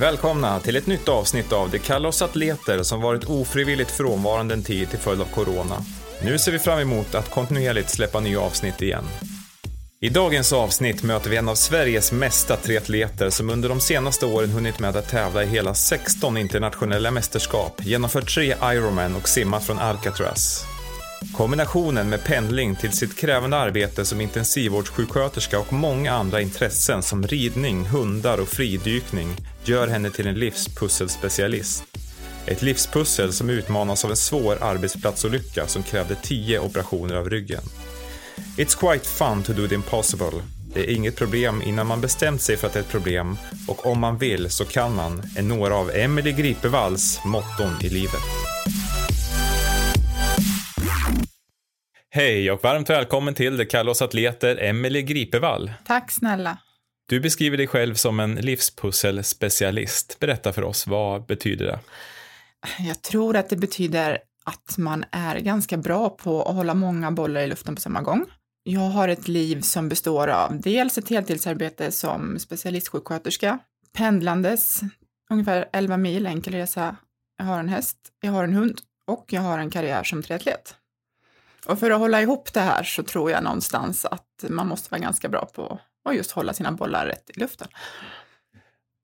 [0.00, 4.62] Välkomna till ett nytt avsnitt av Det kallar oss atleter som varit ofrivilligt frånvarande en
[4.62, 5.84] tid till följd av corona.
[6.22, 9.04] Nu ser vi fram emot att kontinuerligt släppa nya avsnitt igen.
[10.00, 14.50] I dagens avsnitt möter vi en av Sveriges mesta triatleter som under de senaste åren
[14.50, 19.78] hunnit med att tävla i hela 16 internationella mästerskap, genomfört tre Ironman och simmat från
[19.78, 20.69] Alcatraz.
[21.36, 27.86] Kombinationen med pendling till sitt krävande arbete som intensivvårdssjuksköterska och många andra intressen som ridning,
[27.86, 31.84] hundar och fridykning gör henne till en livspusselspecialist.
[32.46, 37.62] Ett livspussel som utmanas av en svår arbetsplatsolycka som krävde tio operationer av ryggen.
[38.56, 40.42] It's quite fun to do the impossible.
[40.74, 43.36] Det är inget problem innan man bestämt sig för att det är ett problem
[43.68, 48.59] och om man vill så kan man, är några av Emelie Gripevalls motton i livet.
[52.12, 55.72] Hej och varmt välkommen till Det kallar oss atleter, Emelie Gripevall.
[55.86, 56.58] Tack snälla.
[57.08, 60.16] Du beskriver dig själv som en livspusselspecialist.
[60.20, 61.80] Berätta för oss, vad betyder det?
[62.78, 67.40] Jag tror att det betyder att man är ganska bra på att hålla många bollar
[67.40, 68.26] i luften på samma gång.
[68.62, 73.58] Jag har ett liv som består av dels ett heltidsarbete som specialistsjuksköterska,
[73.96, 74.80] pendlandes
[75.30, 76.96] ungefär 11 mil enkel resa.
[77.38, 80.74] Jag har en häst, jag har en hund och jag har en karriär som triatlet.
[81.66, 85.00] Och för att hålla ihop det här så tror jag någonstans att man måste vara
[85.00, 87.68] ganska bra på att just hålla sina bollar rätt i luften.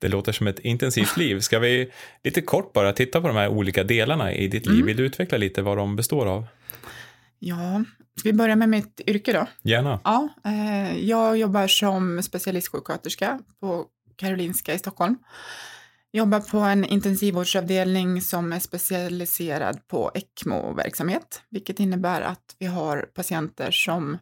[0.00, 1.40] Det låter som ett intensivt liv.
[1.40, 1.92] Ska vi
[2.24, 4.74] lite kort bara titta på de här olika delarna i ditt liv?
[4.74, 4.86] Mm.
[4.86, 6.46] Vill du utveckla lite vad de består av?
[7.38, 7.84] Ja,
[8.18, 9.46] ska vi börja med mitt yrke då?
[9.62, 10.00] Gärna.
[10.04, 15.16] Ja, eh, jag jobbar som specialistsjuksköterska på Karolinska i Stockholm.
[16.16, 23.70] Jobbar på en intensivvårdsavdelning som är specialiserad på ECMO-verksamhet, vilket innebär att vi har patienter
[23.70, 24.18] som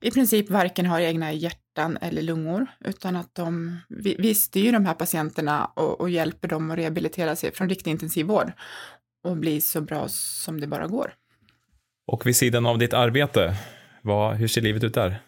[0.00, 4.86] i princip varken har egna hjärtan eller lungor, utan att de, vi, vi styr de
[4.86, 8.52] här patienterna och, och, hjälper dem att rehabilitera sig från riktig intensivvård
[9.24, 11.14] och bli så bra som det bara går.
[12.06, 13.54] Och vid sidan av ditt arbete,
[14.02, 15.20] vad, hur ser livet ut där?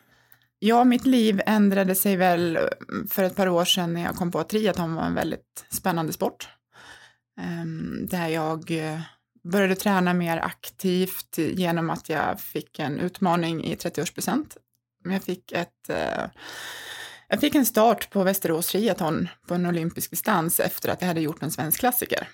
[0.66, 4.30] Ja, mitt liv ändrade sig väl mm, för ett par år sedan när jag kom
[4.30, 6.48] på att triathlon var en väldigt spännande sport.
[7.40, 9.00] Ehm, där jag eh,
[9.52, 14.56] började träna mer aktivt genom att jag fick en utmaning i 30-årspresent.
[15.04, 16.24] Jag fick ett eh,
[17.28, 21.20] jag fick en start på Västerås triathlon på en olympisk distans efter att jag hade
[21.20, 22.28] gjort en svensk klassiker.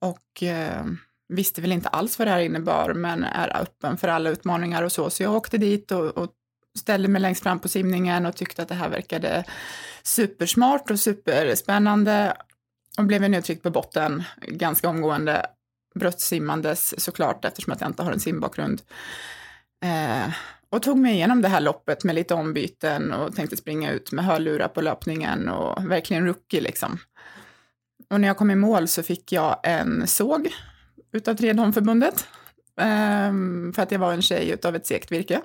[0.00, 0.84] Och eh,
[1.28, 4.92] visste väl inte alls vad det här innebar, men är öppen för alla utmaningar och
[4.92, 5.10] så.
[5.10, 6.32] Så jag åkte dit och, och
[6.78, 9.44] ställde mig längst fram på simningen och tyckte att det här verkade
[10.02, 12.36] supersmart och superspännande
[12.98, 15.46] och blev nedtryckt på botten ganska omgående,
[15.94, 18.82] bröstsimmandes såklart eftersom att jag inte har en simbakgrund.
[19.84, 20.34] Eh,
[20.70, 24.24] och tog mig igenom det här loppet med lite ombyten och tänkte springa ut med
[24.24, 26.98] hörlurar på löpningen och verkligen rookie liksom.
[28.10, 30.48] Och när jag kom i mål så fick jag en såg
[31.12, 32.26] utav Tredholmförbundet
[32.80, 33.32] eh,
[33.74, 35.40] för att jag var en tjej utav ett segt virke.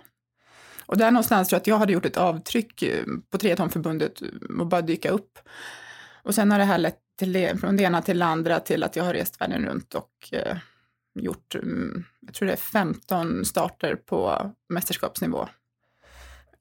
[0.85, 4.21] Och där någonstans tror jag att jag hade gjort ett avtryck eh, på Triathlonförbundet
[4.59, 5.39] och bara dyka upp.
[6.23, 8.95] Och sen har det här lett till från det ena till det andra till att
[8.95, 10.57] jag har rest världen runt och eh,
[11.19, 15.47] gjort, mm, jag tror det är 15 starter på mästerskapsnivå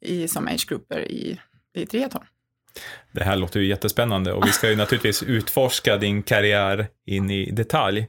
[0.01, 1.41] i, som age-grupper i,
[1.75, 2.25] i triathlon.
[3.13, 7.51] Det här låter ju jättespännande och vi ska ju naturligtvis utforska din karriär in i
[7.51, 8.09] detalj.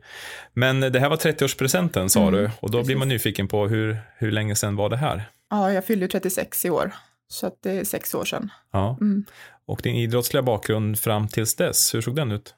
[0.53, 2.87] Men det här var 30-årspresenten sa mm, du och då precis.
[2.87, 5.23] blir man nyfiken på hur, hur länge sedan var det här?
[5.53, 6.93] Ja, jag fyllde 36 i år,
[7.27, 8.51] så att det är sex år sedan.
[8.71, 8.97] Ja.
[9.01, 9.25] Mm.
[9.65, 12.55] Och din idrottsliga bakgrund fram tills dess, hur såg den ut?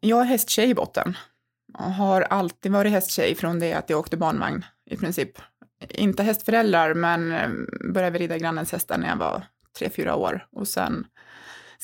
[0.00, 1.16] Jag är hästtjej i botten.
[1.78, 5.30] Jag har alltid varit hästtjej från det att jag åkte barnvagn i princip.
[5.88, 7.48] Inte hästföräldrar, men eh,
[7.92, 9.46] började rida grannens hästar när jag var
[9.78, 11.06] tre, fyra år och sen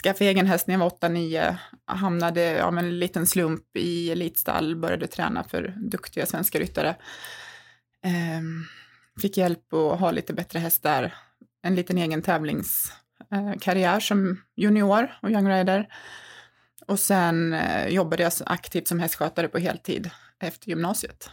[0.04, 4.76] skaffade egen häst när jag var åtta, nio, hamnade av en liten slump i elitstall,
[4.76, 6.96] började träna för duktiga svenska ryttare.
[8.38, 8.66] Um,
[9.18, 11.14] fick hjälp att ha lite bättre hästar,
[11.62, 15.88] en liten egen tävlingskarriär som junior och young rider.
[16.86, 20.10] Och sen eh, jobbade jag aktivt som hästskötare på heltid
[20.40, 21.30] efter gymnasiet.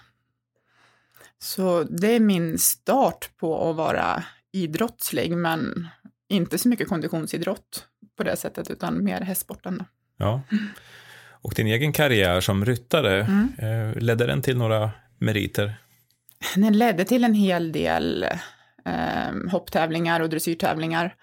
[1.40, 5.88] Så det är min start på att vara idrottslig, men
[6.30, 9.84] inte så mycket konditionsidrott på det sättet, utan mer hästsporten.
[10.18, 10.42] Ja.
[11.30, 13.54] Och din egen karriär som ryttare, mm.
[13.58, 15.76] Eh, ledde den till några meriter?
[16.56, 18.24] Den ledde till en hel del
[18.86, 21.16] eh, hopptävlingar och dressyrtävlingar.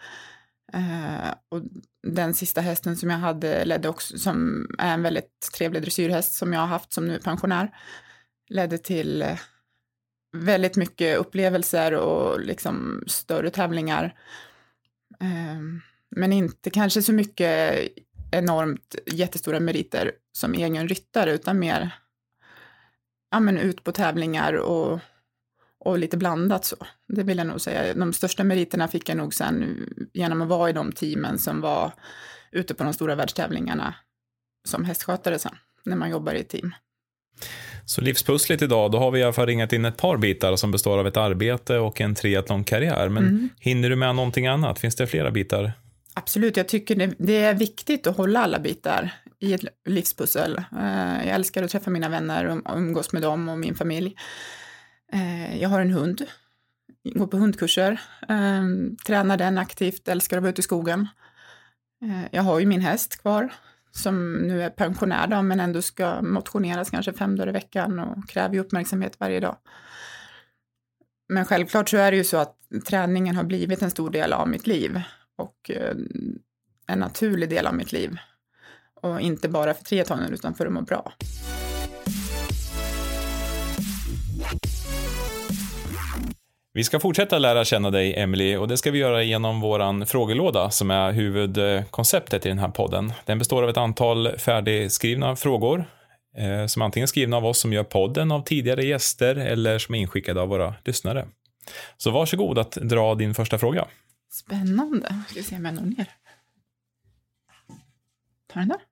[0.73, 1.63] Eh, och
[2.03, 6.53] den sista hästen som jag hade ledde också, som är en väldigt trevlig dressyrhäst som
[6.53, 7.71] jag har haft som nu pensionär,
[8.49, 9.39] ledde till eh,
[10.37, 14.15] väldigt mycket upplevelser och liksom större tävlingar.
[15.21, 15.61] Eh,
[16.17, 17.89] men inte kanske så mycket
[18.31, 21.91] enormt jättestora meriter som egen ryttare, utan mer
[23.31, 25.01] ja, men ut på tävlingar och,
[25.84, 26.76] och lite blandat så.
[27.08, 27.94] Det vill jag nog säga.
[27.94, 31.93] De största meriterna fick jag nog sen genom att vara i de teamen som var
[32.52, 33.94] ute på de stora världstävlingarna
[34.69, 36.75] som hästskötare sen, när man jobbar i team.
[37.84, 40.70] Så livspusslet idag, då har vi i alla fall ringat in ett par bitar som
[40.70, 43.08] består av ett arbete och en triathlonkarriär.
[43.08, 43.49] Men mm.
[43.61, 44.79] hinner du med någonting annat?
[44.79, 45.73] Finns det flera bitar?
[46.14, 50.58] Absolut, jag tycker det, det, är viktigt att hålla alla bitar i ett livspussel.
[50.58, 54.17] Eh, jag älskar att träffa mina vänner och umgås med dem och min familj.
[55.12, 56.26] Eh, jag har en hund,
[57.05, 58.62] går på hundkurser, eh,
[59.06, 61.09] tränar den aktivt, älskar att vara ute i skogen.
[62.03, 63.53] Eh, jag har ju min häst kvar
[63.91, 68.29] som nu är pensionär då, men ändå ska motioneras kanske fem dagar i veckan och
[68.29, 69.56] kräver ju uppmärksamhet varje dag.
[71.29, 72.56] Men självklart så är det ju så att
[72.87, 75.00] träningen har blivit en stor del av mitt liv
[75.37, 75.97] och eh,
[76.87, 78.17] en naturlig del av mitt liv.
[78.94, 81.12] Och inte bara för triathlon utan för att må bra.
[86.75, 90.71] Vi ska fortsätta lära känna dig, Emily, och det ska vi göra genom vår frågelåda
[90.71, 93.13] som är huvudkonceptet i den här podden.
[93.25, 95.85] Den består av ett antal färdigskrivna frågor
[96.37, 99.95] eh, som antingen är skrivna av oss som gör podden, av tidigare gäster eller som
[99.95, 101.27] är inskickade av våra lyssnare.
[101.97, 103.87] Så varsågod att dra din första fråga.
[104.31, 105.23] Spännande.
[105.29, 106.07] Ska vi se om jag når ner.
[108.53, 108.92] Ta den där.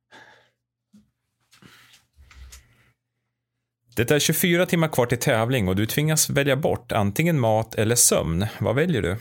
[3.96, 7.94] Det är 24 timmar kvar till tävling och du tvingas välja bort antingen mat eller
[7.94, 8.46] sömn.
[8.60, 9.16] Vad väljer du?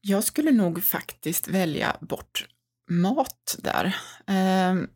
[0.00, 2.46] Jag skulle nog faktiskt välja bort
[2.90, 3.96] mat där.
[4.26, 4.88] Ehm,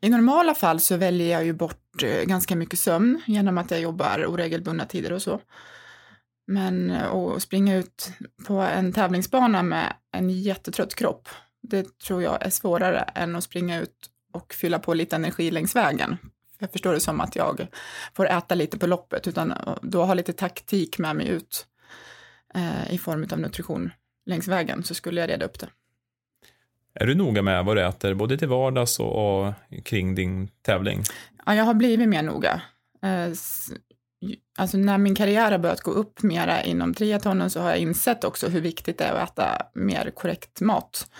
[0.00, 3.80] I normala fall så väljer jag ju bort eh, ganska mycket sömn genom att jag
[3.80, 5.40] jobbar oregelbundna tider och så.
[6.46, 8.10] Men eh, att springa ut
[8.46, 11.28] på en tävlingsbana med en jättetrött kropp,
[11.62, 15.76] det tror jag är svårare än att springa ut och fylla på lite energi längs
[15.76, 16.16] vägen.
[16.58, 17.66] Jag förstår det som att jag
[18.14, 21.66] får äta lite på loppet, utan då ha lite taktik med mig ut
[22.54, 23.90] eh, i form av nutrition
[24.26, 25.68] längs vägen, så skulle jag reda upp det.
[26.94, 29.54] Är du noga med vad du äter, både till vardags och, och
[29.84, 31.02] kring din tävling?
[31.46, 32.62] Ja, jag har blivit mer noga.
[33.02, 33.32] Eh,
[34.58, 38.24] alltså när min karriär har börjat gå upp mera inom triathonen så har jag insett
[38.24, 41.10] också hur viktigt det är att äta mer korrekt mat.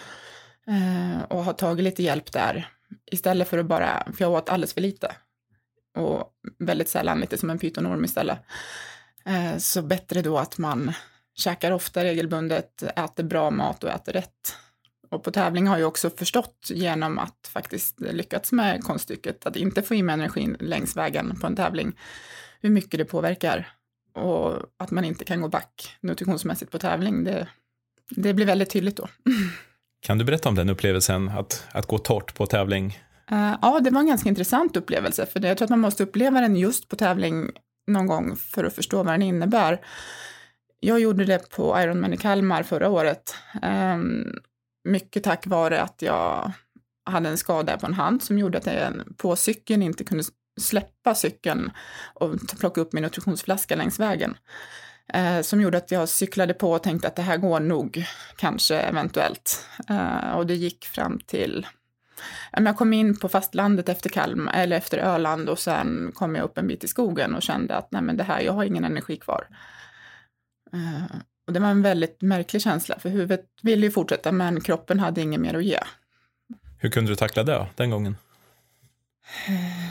[0.66, 2.68] Eh, och har tagit lite hjälp där
[3.12, 5.12] istället för att bara, för jag åt alldeles för lite
[5.96, 8.38] och väldigt sällan lite som en pytonorm istället.
[9.24, 10.92] Eh, så bättre då att man
[11.34, 14.56] käkar ofta regelbundet, äter bra mat och äter rätt.
[15.10, 19.82] Och på tävling har jag också förstått genom att faktiskt lyckats med konststycket att inte
[19.82, 21.98] få in energin längs vägen på en tävling,
[22.60, 23.68] hur mycket det påverkar.
[24.12, 27.48] Och att man inte kan gå back nutritionsmässigt på tävling, det,
[28.10, 29.08] det blir väldigt tydligt då.
[30.00, 32.98] Kan du berätta om den upplevelsen, att, att gå torrt på tävling?
[33.30, 36.40] Eh, ja, det var en ganska intressant upplevelse, för jag tror att man måste uppleva
[36.40, 37.50] den just på tävling
[37.86, 39.80] någon gång för att förstå vad den innebär.
[40.80, 43.34] Jag gjorde det på Ironman i Kalmar förra året.
[43.62, 44.32] Ehm,
[44.84, 46.52] mycket tack vare att jag
[47.10, 50.24] hade en skada på en hand som gjorde att jag på cykeln inte kunde
[50.60, 51.70] släppa cykeln
[52.14, 54.36] och plocka upp min nutritionsflaska längs vägen.
[55.12, 58.04] Eh, som gjorde att jag cyklade på och tänkte att det här går nog,
[58.36, 59.66] kanske eventuellt.
[59.88, 61.66] Eh, och det gick fram till
[62.52, 66.58] jag kom in på fastlandet efter Kalmar, eller efter Öland och sen kom jag upp
[66.58, 69.16] en bit i skogen och kände att nej men det här, jag har ingen energi
[69.16, 69.48] kvar.
[70.74, 71.04] Uh,
[71.46, 75.20] och det var en väldigt märklig känsla, för huvudet ville ju fortsätta men kroppen hade
[75.20, 75.80] inget mer att ge.
[76.78, 78.16] Hur kunde du tackla det den gången?
[79.48, 79.90] Uh,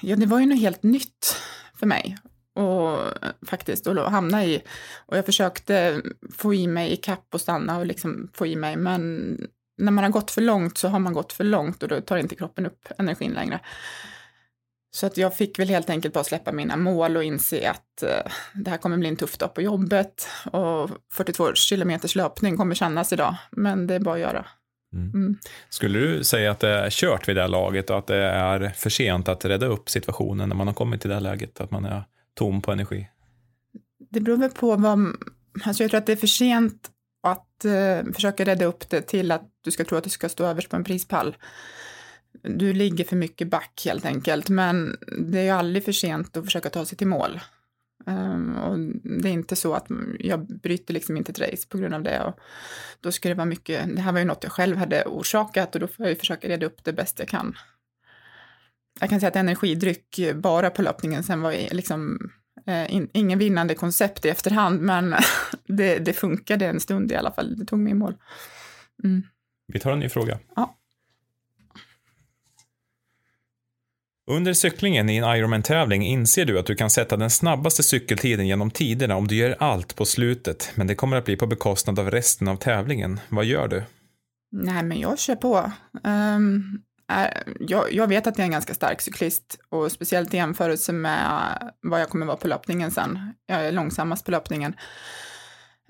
[0.00, 1.36] ja, det var ju något helt nytt
[1.74, 2.16] för mig.
[2.54, 2.98] Och
[3.46, 4.62] faktiskt, att hamna i.
[5.06, 6.02] Och jag försökte
[6.32, 9.36] få i mig i kapp och stanna och liksom få i mig, men
[9.78, 12.16] när man har gått för långt så har man gått för långt och då tar
[12.16, 13.60] inte kroppen upp energin längre.
[14.94, 18.32] Så att jag fick väl helt enkelt bara släppa mina mål och inse att uh,
[18.54, 23.12] det här kommer bli en tuff dag på jobbet och 42 kilometers löpning kommer kännas
[23.12, 24.46] idag, men det är bara att göra.
[24.94, 25.10] Mm.
[25.14, 25.38] Mm.
[25.68, 28.68] Skulle du säga att det är kört vid det här laget och att det är
[28.68, 31.70] för sent att rädda upp situationen när man har kommit till det här läget, att
[31.70, 32.04] man är
[32.34, 33.08] tom på energi?
[34.10, 34.98] Det beror väl på vad,
[35.64, 36.90] alltså jag tror att det är för sent
[37.26, 40.44] att eh, försöka rädda upp det till att du ska tro att du ska stå
[40.44, 41.36] överst på en prispall.
[42.42, 46.44] Du ligger för mycket back helt enkelt, men det är ju aldrig för sent att
[46.44, 47.40] försöka ta sig till mål.
[48.06, 48.78] Um, och
[49.22, 49.86] det är inte så att
[50.18, 52.24] jag bryter liksom inte ett race på grund av det.
[52.24, 52.38] Och
[53.00, 55.80] då ska det vara mycket, det här var ju något jag själv hade orsakat och
[55.80, 57.56] då får jag ju försöka reda upp det bäst jag kan.
[59.00, 62.30] Jag kan säga att energidryck bara på löpningen sen var liksom
[62.66, 65.14] in, ingen vinnande koncept i efterhand, men
[65.66, 67.56] det, det funkade en stund i alla fall.
[67.58, 68.14] Det tog mig i mål.
[69.04, 69.22] Mm.
[69.72, 70.38] Vi tar en ny fråga.
[70.56, 70.76] Ja.
[74.26, 78.70] Under cyklingen i en Ironman-tävling inser du att du kan sätta den snabbaste cykeltiden genom
[78.70, 82.10] tiderna om du gör allt på slutet, men det kommer att bli på bekostnad av
[82.10, 83.20] resten av tävlingen.
[83.28, 83.82] Vad gör du?
[84.52, 85.72] Nej, men jag kör på.
[86.04, 90.36] Um, är, jag, jag, vet att jag är en ganska stark cyklist och speciellt i
[90.36, 93.34] jämförelse med vad jag kommer vara på löpningen sen.
[93.46, 94.74] Jag är långsammast på löpningen.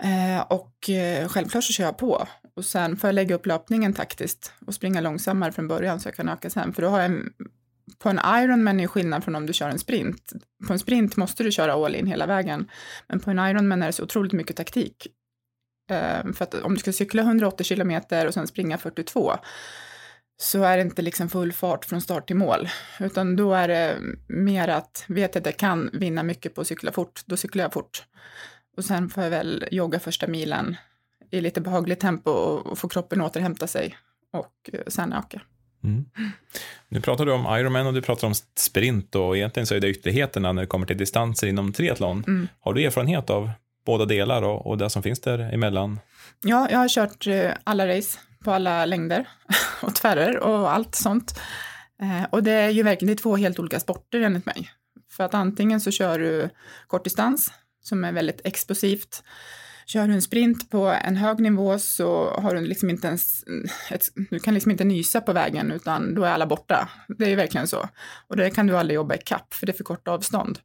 [0.02, 3.92] Eh, och eh, självklart så kör jag på och sen får jag lägga upp löpningen
[3.92, 6.72] taktiskt och springa långsammare från början så jag kan öka sen.
[6.72, 7.20] För då har jag
[7.98, 10.32] på en Ironman är skillnad från om du kör en sprint.
[10.66, 12.70] På en sprint måste du köra all in hela vägen,
[13.08, 15.06] men på en Ironman är det så otroligt mycket taktik.
[15.90, 19.32] Eh, för att om du ska cykla 180 kilometer och sen springa 42
[20.36, 22.68] så är det inte liksom full fart från start till mål,
[23.00, 23.96] utan då är det
[24.28, 27.72] mer att vet att jag kan vinna mycket på att cykla fort, då cyklar jag
[27.72, 28.04] fort.
[28.76, 30.76] Och sen får jag väl jogga första milen
[31.30, 33.96] i lite behagligt tempo och få kroppen återhämta sig
[34.32, 35.40] och eh, sen öka.
[35.84, 36.04] Mm.
[36.88, 39.88] Nu pratar du om Ironman och du pratar om sprint och egentligen så är det
[39.88, 42.24] ytterligheterna när det kommer till distanser inom triathlon.
[42.26, 42.48] Mm.
[42.60, 43.50] Har du erfarenhet av
[43.86, 46.00] båda delar och, och det som finns där emellan?
[46.42, 49.28] Ja, jag har kört eh, alla race på alla längder
[49.82, 51.40] och tvärer och allt sånt.
[52.02, 54.70] Eh, och det är ju verkligen två helt olika sporter enligt mig.
[55.10, 56.50] För att antingen så kör du
[56.86, 59.22] kortdistans som är väldigt explosivt.
[59.86, 63.44] Kör du en sprint på en hög nivå så har du liksom inte ens,
[63.90, 66.88] ett, du kan liksom inte nysa på vägen utan då är alla borta.
[67.08, 67.88] Det är ju verkligen så.
[68.28, 70.58] Och det kan du aldrig jobba i kapp för det är för kort avstånd.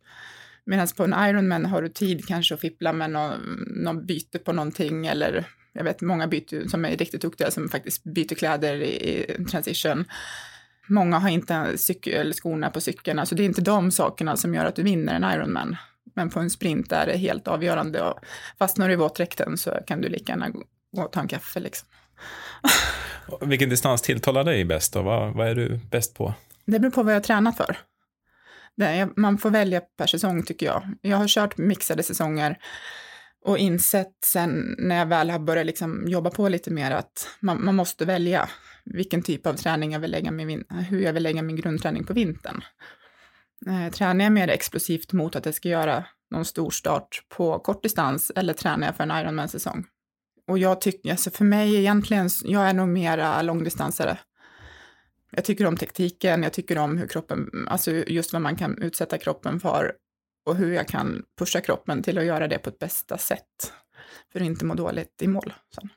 [0.66, 4.54] Medan på en Ironman har du tid kanske att fippla med någon, någon byte på
[4.54, 5.48] någonting eller
[5.80, 10.06] jag vet många byter, som är riktigt duktiga som faktiskt byter kläder i, i transition.
[10.88, 14.66] Många har inte cykel, skorna på cykeln, alltså det är inte de sakerna som gör
[14.66, 15.78] att du vinner en Ironman.
[16.16, 18.20] Men på en sprint är det helt avgörande och
[18.58, 20.64] fastnar du i våtdräkten så kan du lika gärna gå
[20.98, 21.88] och ta en kaffe liksom.
[23.42, 26.34] Vilken distans tilltalar dig bäst och vad, vad är du bäst på?
[26.66, 27.78] Det beror på vad jag tränar för.
[28.76, 30.84] Det, man får välja per säsong tycker jag.
[31.02, 32.58] Jag har kört mixade säsonger
[33.46, 37.66] och insett sen när jag väl har börjat liksom jobba på lite mer att man,
[37.66, 38.50] man måste välja
[38.86, 42.14] vilken typ av träning jag vill lägga min, hur jag vill lägga min grundträning på
[42.14, 42.64] vintern.
[43.68, 47.84] Eh, tränar jag mer explosivt mot att jag ska göra någon stor start på kort
[47.84, 49.86] distans eller tränar jag för en Ironman-säsong?
[50.48, 54.18] Och jag tycker, alltså för mig egentligen, jag är nog mera långdistansare.
[55.32, 59.18] Jag tycker om tekniken, jag tycker om hur kroppen, alltså just vad man kan utsätta
[59.18, 59.94] kroppen för
[60.46, 63.74] och hur jag kan pusha kroppen till att göra det på ett bästa sätt
[64.32, 65.54] för att inte må dåligt i mål.
[65.76, 65.90] Sen.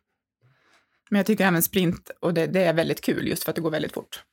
[1.10, 3.62] Men jag tycker även sprint, och det, det är väldigt kul just för att det
[3.62, 4.24] går väldigt fort.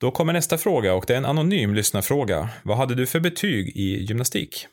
[0.00, 2.48] Då kommer nästa fråga och det är en anonym lyssnarfråga.
[2.62, 4.66] Vad hade du för betyg i gymnastik?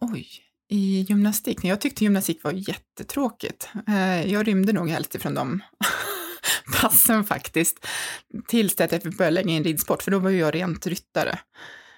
[0.00, 0.26] Oj,
[0.70, 1.64] i gymnastik?
[1.64, 3.68] Jag tyckte gymnastik var jättetråkigt.
[3.88, 5.62] Eh, jag rymde nog helst ifrån dem.
[6.72, 7.86] passen faktiskt.
[8.48, 11.38] Tills att jag började lägga in ridsport, för då var jag rent ryttare.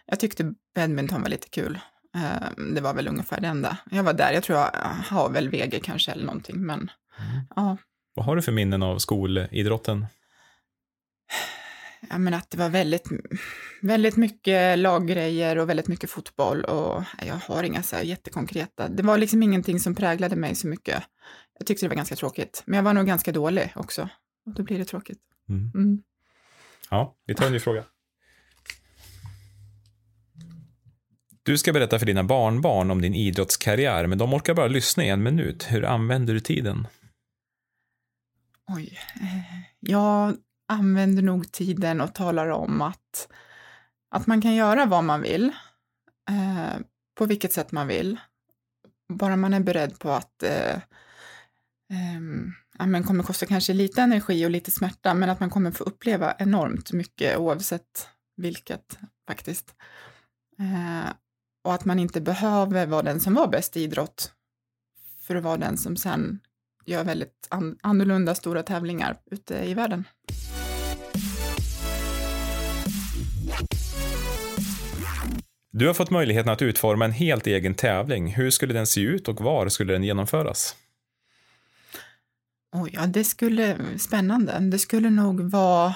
[0.07, 1.79] Jag tyckte badminton var lite kul.
[2.17, 3.77] Ehm, det var väl ungefär det enda.
[3.91, 4.71] Jag var där, jag tror jag
[5.09, 7.47] har väl VG kanske eller någonting, men mm.
[7.57, 7.77] ja.
[8.15, 10.07] Vad har du för minnen av skolidrotten?
[12.11, 13.09] Ja, men att det var väldigt,
[13.83, 18.89] väldigt mycket laggrejer och väldigt mycket fotboll och jag har inga så här jättekonkreta.
[18.89, 21.03] Det var liksom ingenting som präglade mig så mycket.
[21.59, 24.09] Jag tyckte det var ganska tråkigt, men jag var nog ganska dålig också.
[24.47, 25.21] Och då blir det tråkigt.
[25.49, 25.71] Mm.
[25.75, 26.03] Mm.
[26.91, 27.85] Ja, vi tar en ny fråga.
[31.43, 35.09] Du ska berätta för dina barnbarn om din idrottskarriär, men de orkar bara lyssna i
[35.09, 35.67] en minut.
[35.71, 36.89] Hur använder du tiden?
[38.67, 38.99] Oj.
[39.21, 40.37] Eh, jag
[40.69, 43.29] använder nog tiden och talar om att,
[44.11, 45.53] att man kan göra vad man vill,
[46.31, 46.81] eh,
[47.15, 48.21] på vilket sätt man vill,
[49.09, 50.81] bara man är beredd på att eh,
[52.17, 55.71] um, ja, men kommer kosta kanske lite energi och lite smärta, men att man kommer
[55.71, 59.75] få uppleva enormt mycket oavsett vilket faktiskt.
[60.59, 61.13] Eh,
[61.65, 64.33] och att man inte behöver vara den som var bäst i idrott
[65.21, 66.41] för att vara den som sen
[66.85, 70.05] gör väldigt an annorlunda stora tävlingar ute i världen.
[75.73, 78.35] Du har fått möjligheten att utforma en helt egen tävling.
[78.35, 80.77] Hur skulle den se ut och var skulle den genomföras?
[82.83, 84.59] Oj, ja, det skulle, spännande.
[84.59, 85.95] Det skulle nog vara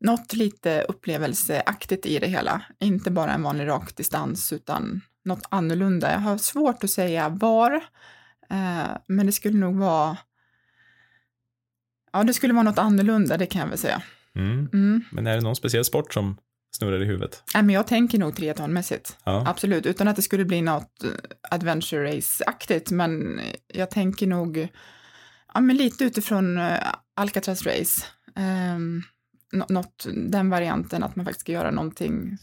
[0.00, 2.62] något lite upplevelseaktigt i det hela.
[2.78, 6.12] Inte bara en vanlig rak distans, utan något annorlunda.
[6.12, 7.74] Jag har svårt att säga var,
[8.50, 10.16] eh, men det skulle nog vara
[12.12, 14.02] Ja, det skulle vara något annorlunda, det kan jag väl säga.
[14.34, 14.68] Mm.
[14.72, 15.04] Mm.
[15.12, 16.36] Men är det någon speciell sport som
[16.76, 17.42] snurrar i huvudet?
[17.54, 19.16] Nej, men jag tänker nog triathlonmässigt.
[19.24, 19.44] Ja.
[19.46, 21.10] Absolut, utan att det skulle bli något eh,
[21.50, 24.68] adventure race-aktigt, men jag tänker nog
[25.54, 26.78] ja, men lite utifrån uh,
[27.16, 28.04] Alcatraz race.
[28.74, 29.02] Um,
[29.68, 32.38] något, den varianten att man faktiskt ska göra någonting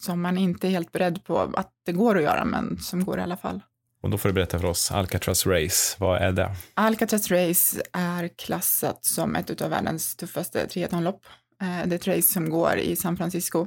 [0.00, 3.18] som man inte är helt beredd på att det går att göra, men som går
[3.18, 3.62] i alla fall.
[4.00, 6.54] Och då får du berätta för oss, Alcatraz Race, vad är det?
[6.74, 11.26] Alcatraz Race är klassat som ett av världens tuffaste triathlonlopp.
[11.62, 13.66] Eh, det är ett race som går i San Francisco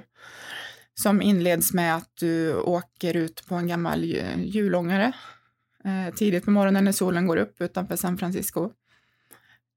[0.93, 4.03] som inleds med att du åker ut på en gammal
[4.37, 5.11] hjulångare
[5.85, 8.69] eh, tidigt på morgonen när solen går upp utanför San Francisco.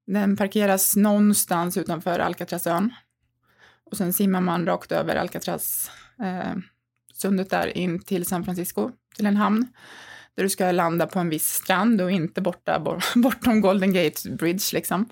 [0.07, 2.95] Den parkeras någonstans utanför Alcatrazön
[3.91, 5.91] och sen simmar man rakt över Alcatraz
[6.23, 6.57] eh,
[7.15, 9.67] sundet där in till San Francisco, till en hamn
[10.37, 14.65] där du ska landa på en viss strand och inte borta, bortom Golden Gate Bridge
[14.73, 15.09] liksom.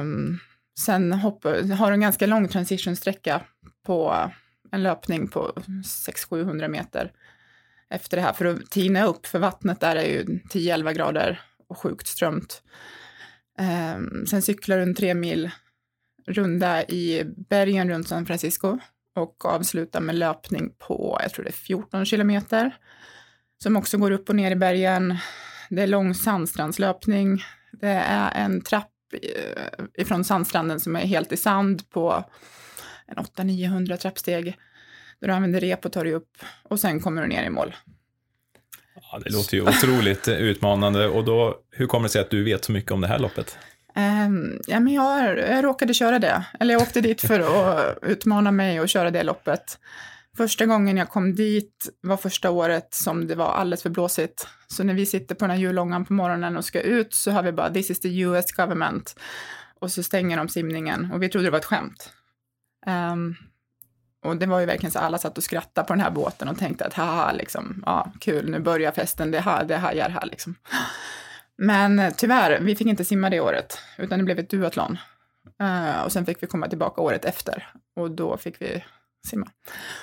[0.00, 0.38] Um,
[0.78, 3.40] sen hoppa, har du en ganska lång transitionsträcka
[3.86, 4.30] på
[4.70, 5.52] en löpning på
[5.84, 7.12] 600-700 meter
[7.90, 11.78] efter det här för att tina upp, för vattnet där är ju 10-11 grader och
[11.78, 12.62] sjukt strömt.
[13.58, 15.50] Um, sen cyklar du en tre mil
[16.26, 18.78] runda i bergen runt San Francisco
[19.14, 22.76] och avslutar med löpning på, jag tror det är 14 kilometer,
[23.62, 25.16] som också går upp och ner i bergen.
[25.70, 27.42] Det är lång sandstrandslöpning.
[27.72, 32.24] Det är en trapp eh, ifrån sandstranden som är helt i sand på
[33.06, 34.44] en 800-900 trappsteg.
[35.20, 37.74] Där du använder rep och tar dig upp och sen kommer du ner i mål.
[39.14, 42.44] Ja, det låter ju otroligt eh, utmanande och då, hur kommer det sig att du
[42.44, 43.58] vet så mycket om det här loppet?
[43.96, 48.50] Um, ja, men jag, jag råkade köra det, eller jag åkte dit för att utmana
[48.50, 49.78] mig och köra det loppet.
[50.36, 54.48] Första gången jag kom dit var första året som det var alldeles för blåsigt.
[54.66, 57.42] Så när vi sitter på den här julångan på morgonen och ska ut så har
[57.42, 59.16] vi bara “this is the US government”
[59.80, 62.12] och så stänger de simningen och vi trodde det var ett skämt.
[62.86, 63.36] Um,
[64.24, 66.58] och det var ju verkligen så alla satt och skrattade på den här båten och
[66.58, 70.54] tänkte att haha, liksom, ja, kul, nu börjar festen, det, här, det hajar här liksom.
[71.56, 74.98] Men tyvärr, vi fick inte simma det året, utan det blev ett duatlon.
[75.62, 78.84] Uh, eh, och sen fick vi komma tillbaka året efter och då fick vi
[79.26, 79.50] simma.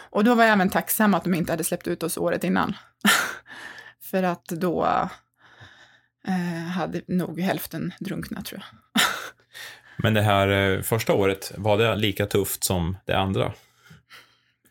[0.10, 2.76] Och då var jag även tacksam att de inte hade släppt ut oss året innan.
[4.12, 4.84] För att då
[6.28, 9.02] uh, hade nog hälften drunknat tror jag.
[10.04, 13.54] Men det här eh, första året, var det lika tufft som det andra?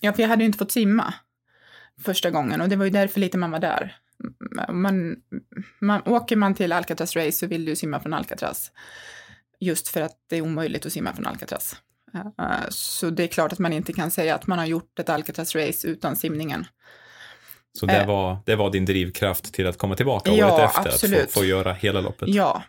[0.00, 1.14] Ja, för jag hade ju inte fått simma
[2.04, 3.96] första gången och det var ju därför lite man var där
[4.68, 5.16] man,
[5.78, 8.70] man, åker man till Alcatraz Race så vill du simma från Alcatraz.
[9.60, 11.76] Just för att det är omöjligt att simma från Alcatraz.
[12.14, 15.08] Uh, så det är klart att man inte kan säga att man har gjort ett
[15.08, 16.66] Alcatraz Race utan simningen.
[17.78, 20.90] Så det, uh, var, det var din drivkraft till att komma tillbaka ja, året efter,
[20.90, 21.22] absolut.
[21.22, 22.28] att få, få göra hela loppet?
[22.28, 22.62] Ja.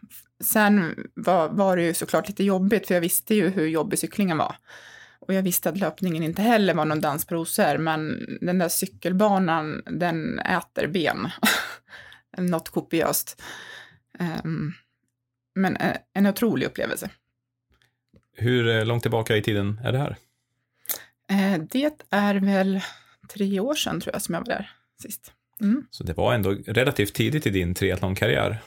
[0.43, 4.37] Sen var, var det ju såklart lite jobbigt, för jag visste ju hur jobbig cyklingen
[4.37, 4.55] var.
[5.21, 7.27] Och jag visste att löpningen inte heller var någon dans
[7.79, 11.29] men den där cykelbanan, den äter ben.
[12.37, 13.41] Något kopiöst.
[14.43, 14.73] Um,
[15.55, 17.09] men eh, en otrolig upplevelse.
[18.35, 20.17] Hur eh, långt tillbaka i tiden är det här?
[21.29, 22.81] Eh, det är väl
[23.29, 25.33] tre år sedan tror jag som jag var där sist.
[25.61, 25.87] Mm.
[25.91, 28.57] Så det var ändå relativt tidigt i din triathlonkarriär?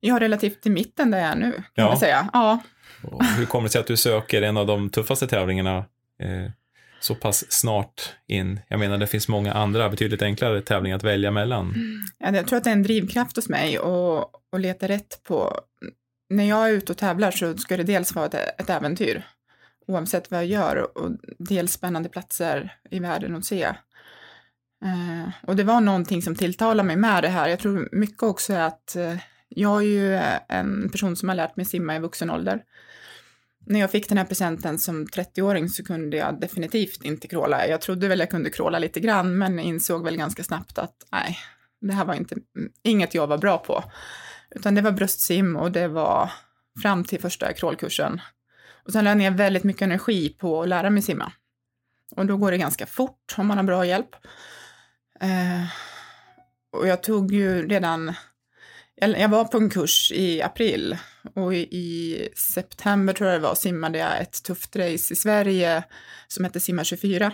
[0.00, 1.86] Ja, relativt till mitten där jag är nu, kan ja.
[1.86, 2.30] man säga.
[2.32, 2.62] Ja.
[3.02, 5.76] Och hur kommer det sig att du söker en av de tuffaste tävlingarna
[6.22, 6.50] eh,
[7.00, 8.60] så pass snart in?
[8.68, 11.74] Jag menar, det finns många andra betydligt enklare tävlingar att välja mellan.
[11.74, 12.36] Mm.
[12.36, 15.60] Jag tror att det är en drivkraft hos mig och, och leta rätt på...
[16.30, 19.26] När jag är ute och tävlar så ska det dels vara ett, ett äventyr,
[19.86, 23.62] oavsett vad jag gör, och dels spännande platser i världen att se.
[24.84, 27.48] Eh, och det var någonting som tilltalade mig med det här.
[27.48, 29.16] Jag tror mycket också att eh,
[29.48, 32.62] jag är ju eh, en person som har lärt mig simma i vuxen ålder.
[33.66, 37.66] När jag fick den här presenten som 30-åring så kunde jag definitivt inte kråla.
[37.66, 41.38] Jag trodde väl jag kunde kråla lite grann, men insåg väl ganska snabbt att nej,
[41.80, 43.84] det här var inte, mm, inget jag var bra på.
[44.50, 46.30] Utan det var bröstsim och det var
[46.82, 48.20] fram till första crawlkursen.
[48.84, 51.32] Och sen lade jag ner väldigt mycket energi på att lära mig simma.
[52.16, 54.16] Och då går det ganska fort om man har bra hjälp.
[55.20, 55.64] Eh,
[56.72, 58.14] och jag tog ju redan
[59.00, 60.96] jag var på en kurs i april
[61.34, 65.82] och i september tror jag det var simmade jag ett tufft race i Sverige
[66.28, 67.32] som heter Simma 24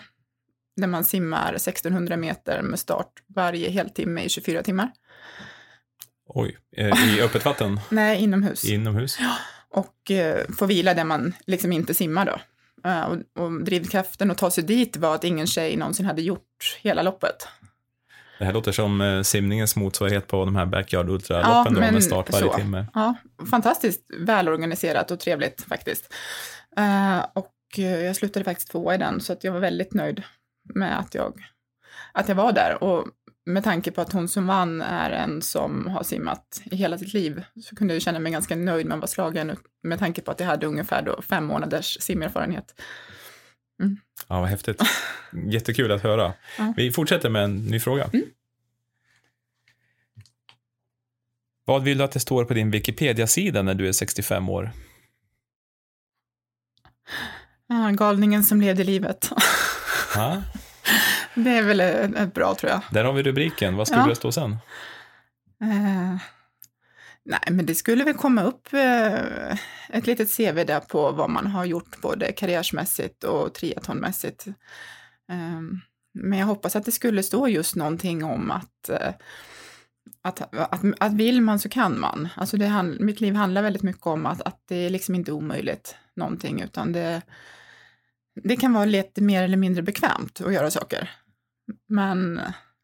[0.76, 4.90] där man simmar 1600 meter med start varje heltimme i 24 timmar.
[6.26, 7.80] Oj, eh, i öppet vatten?
[7.88, 8.64] Nej, inomhus.
[8.64, 9.16] Inomhus?
[9.20, 9.36] Ja,
[9.68, 12.40] och eh, få vila där man liksom inte simmar då.
[13.08, 17.02] Och, och drivkraften att ta sig dit var att ingen tjej någonsin hade gjort hela
[17.02, 17.48] loppet.
[18.38, 22.32] Det här låter som eh, simningens motsvarighet på de här backyard ultraloppen ja, med start
[22.32, 22.52] varje så.
[22.52, 22.86] timme.
[22.94, 23.14] Ja,
[23.50, 26.14] fantastiskt välorganiserat och trevligt faktiskt.
[26.78, 30.22] Uh, och eh, jag slutade faktiskt tvåa i den, så att jag var väldigt nöjd
[30.74, 31.40] med att jag,
[32.12, 32.82] att jag var där.
[32.82, 33.06] Och
[33.46, 37.14] med tanke på att hon som vann är en som har simmat i hela sitt
[37.14, 40.30] liv, så kunde jag känna mig ganska nöjd med att vara slagen, med tanke på
[40.30, 42.74] att jag hade ungefär fem månaders simerfarenhet.
[43.80, 43.96] Mm.
[44.28, 44.82] Ja, vad häftigt.
[45.32, 46.34] Jättekul att höra.
[46.58, 46.74] Ja.
[46.76, 48.10] Vi fortsätter med en ny fråga.
[48.12, 48.26] Mm.
[51.64, 54.70] Vad vill du att det står på din Wikipedia-sida när du är 65 år?
[57.66, 59.30] Ja, galningen som levde livet.
[60.14, 60.42] Ha?
[61.34, 62.80] Det är väl ett bra, tror jag.
[62.90, 63.76] Där har vi rubriken.
[63.76, 64.08] Vad skulle ja.
[64.08, 64.50] det stå sen?
[65.62, 66.16] Uh,
[67.24, 69.52] nej, men det skulle väl komma upp eh,
[69.88, 74.46] ett litet CV där på vad man har gjort både karriärsmässigt och triathlonmässigt.
[75.28, 75.80] Ehm,
[76.14, 79.14] men jag hoppas att det skulle stå just någonting om att eh,
[80.22, 82.28] att, att, att vill man så kan man.
[82.36, 85.96] Alltså det, mitt liv handlar väldigt mycket om att, att det är liksom inte omöjligt
[86.16, 87.22] någonting, utan det,
[88.42, 91.10] det kan vara lite mer eller mindre bekvämt att göra saker.
[91.88, 92.38] Men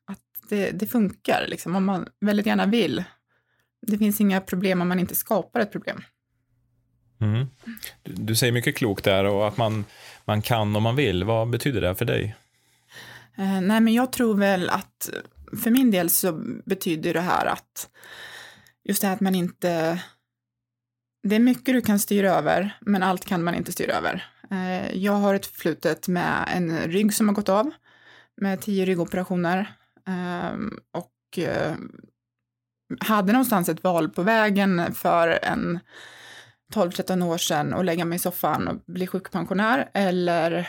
[0.06, 3.04] att det, det funkar, liksom, om man väldigt gärna vill.
[3.86, 6.02] Det finns inga problem om man inte skapar ett problem.
[7.20, 7.46] Mm.
[8.02, 9.84] Du, du, säger mycket klokt där och att man,
[10.24, 11.24] man kan om man vill.
[11.24, 12.36] Vad betyder det för dig?
[13.36, 15.10] Eh, nej, men jag tror väl att
[15.62, 16.32] för min del så
[16.64, 17.90] betyder det här att
[18.84, 20.02] just det här att man inte
[21.22, 24.26] det är mycket du kan styra över, men allt kan man inte styra över.
[24.50, 27.70] Eh, jag har ett förflutet med en rygg som har gått av,
[28.36, 29.74] med tio ryggoperationer.
[30.06, 31.74] Ehm, och eh,
[33.00, 35.78] hade någonstans ett val på vägen för en
[36.74, 40.68] 12-13 år sedan att lägga mig i soffan och bli sjukpensionär eller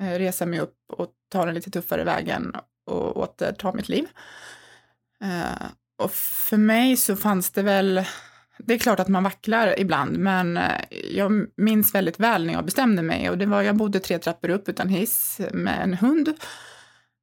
[0.00, 2.54] eh, resa mig upp och ta den lite tuffare vägen
[2.86, 4.06] och återta mitt liv.
[5.24, 5.66] Eh,
[5.98, 8.04] och för mig så fanns det väl
[8.58, 12.64] det är klart att man vacklar ibland, men eh, jag minns väldigt väl när jag
[12.64, 16.32] bestämde mig och det var, jag bodde tre trappor upp utan hiss med en hund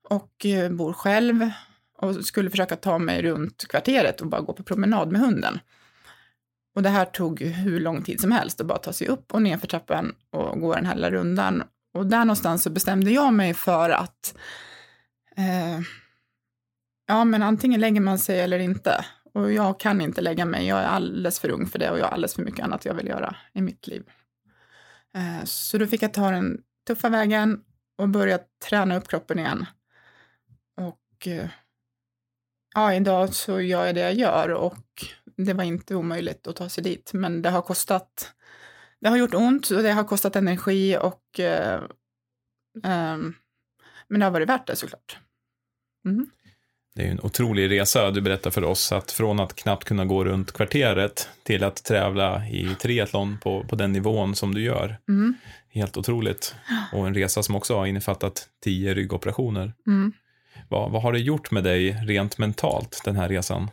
[0.09, 1.49] och bor själv
[1.97, 5.60] och skulle försöka ta mig runt kvarteret och bara gå på promenad med hunden.
[6.75, 9.41] Och det här tog hur lång tid som helst att bara ta sig upp och
[9.41, 11.63] ner för trappan och gå den här lilla rundan.
[11.93, 14.38] Och där någonstans så bestämde jag mig för att
[15.38, 15.79] eh,
[17.08, 19.05] ja, men antingen lägger man sig eller inte.
[19.34, 22.05] Och jag kan inte lägga mig, jag är alldeles för ung för det och jag
[22.05, 24.03] har alldeles för mycket annat jag vill göra i mitt liv.
[25.15, 27.62] Eh, så då fick jag ta den tuffa vägen
[27.97, 29.65] och börja träna upp kroppen igen.
[30.77, 31.49] Och eh,
[32.75, 35.05] ja, idag så gör jag det jag gör och
[35.38, 38.31] det var inte omöjligt att ta sig dit, men det har kostat,
[39.01, 41.83] det har gjort ont och det har kostat energi och eh,
[42.83, 43.17] eh,
[44.07, 45.17] men det har varit värt det såklart.
[46.05, 46.29] Mm.
[46.95, 50.25] Det är en otrolig resa du berättar för oss, att från att knappt kunna gå
[50.25, 54.97] runt kvarteret till att tävla i triathlon på, på den nivån som du gör.
[55.09, 55.33] Mm.
[55.69, 56.55] Helt otroligt.
[56.93, 59.73] Och en resa som också har innefattat tio ryggoperationer.
[59.88, 60.13] Mm.
[60.69, 63.69] Vad, vad har det gjort med dig rent mentalt, den här resan?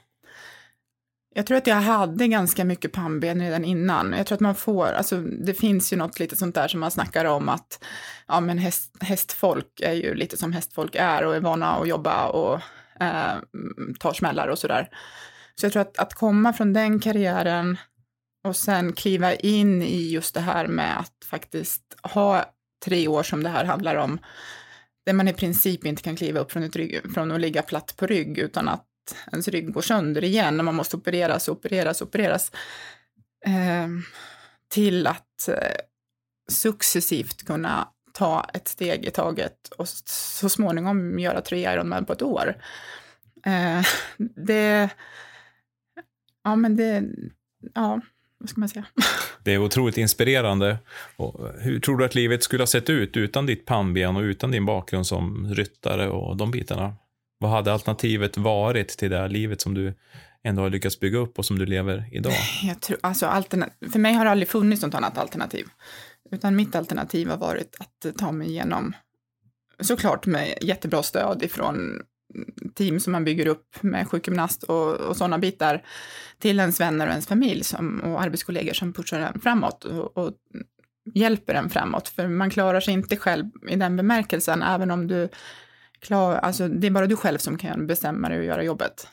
[1.35, 4.13] Jag tror att jag hade ganska mycket pannben redan innan.
[4.13, 6.91] Jag tror att man får, alltså det finns ju något lite sånt där som man
[6.91, 7.85] snackar om att
[8.29, 12.27] ja men häst, hästfolk är ju lite som hästfolk är och är vana att jobba
[12.27, 12.61] och
[13.01, 13.35] eh,
[13.99, 14.89] tar smällar och sådär.
[15.55, 17.79] Så jag tror att, att komma från den karriären
[18.45, 22.45] och sen kliva in i just det här med att faktiskt ha
[22.85, 24.19] tre år som det här handlar om,
[25.07, 27.95] där man i princip inte kan kliva upp från, ett rygg, från att ligga platt
[27.97, 28.87] på rygg utan att
[29.33, 32.53] ens rygg går sönder igen när man måste opereras, opereras, opereras.
[33.47, 33.89] Eh,
[34.69, 35.77] till att eh,
[36.51, 42.23] successivt kunna ta ett steg i taget och så småningom göra tre Ironman på ett
[42.23, 42.57] år.
[43.47, 43.87] Eh,
[44.47, 44.91] det,
[46.45, 47.05] ja men det,
[47.75, 48.01] ja,
[48.43, 48.85] vad ska man säga?
[49.45, 50.79] Det är otroligt inspirerande.
[51.17, 54.51] Och hur tror du att livet skulle ha sett ut utan ditt pannben och utan
[54.51, 56.95] din bakgrund som ryttare och de bitarna?
[57.39, 59.95] Vad hade alternativet varit till det livet som du
[60.45, 62.33] ändå har lyckats bygga upp och som du lever idag?
[62.63, 63.27] Jag tror, alltså,
[63.93, 65.67] för mig har det aldrig funnits något annat alternativ.
[66.31, 68.93] Utan mitt alternativ har varit att ta mig igenom,
[69.81, 72.03] såklart med jättebra stöd ifrån
[72.75, 75.85] team som man bygger upp med sjukgymnast och, och sådana bitar,
[76.39, 80.33] till ens vänner och ens familj som, och arbetskollegor som pushar en framåt och, och
[81.15, 82.09] hjälper en framåt.
[82.09, 85.29] För man klarar sig inte själv i den bemärkelsen, även om du
[86.01, 89.09] klar, alltså det är bara du själv som kan bestämma dig och göra jobbet.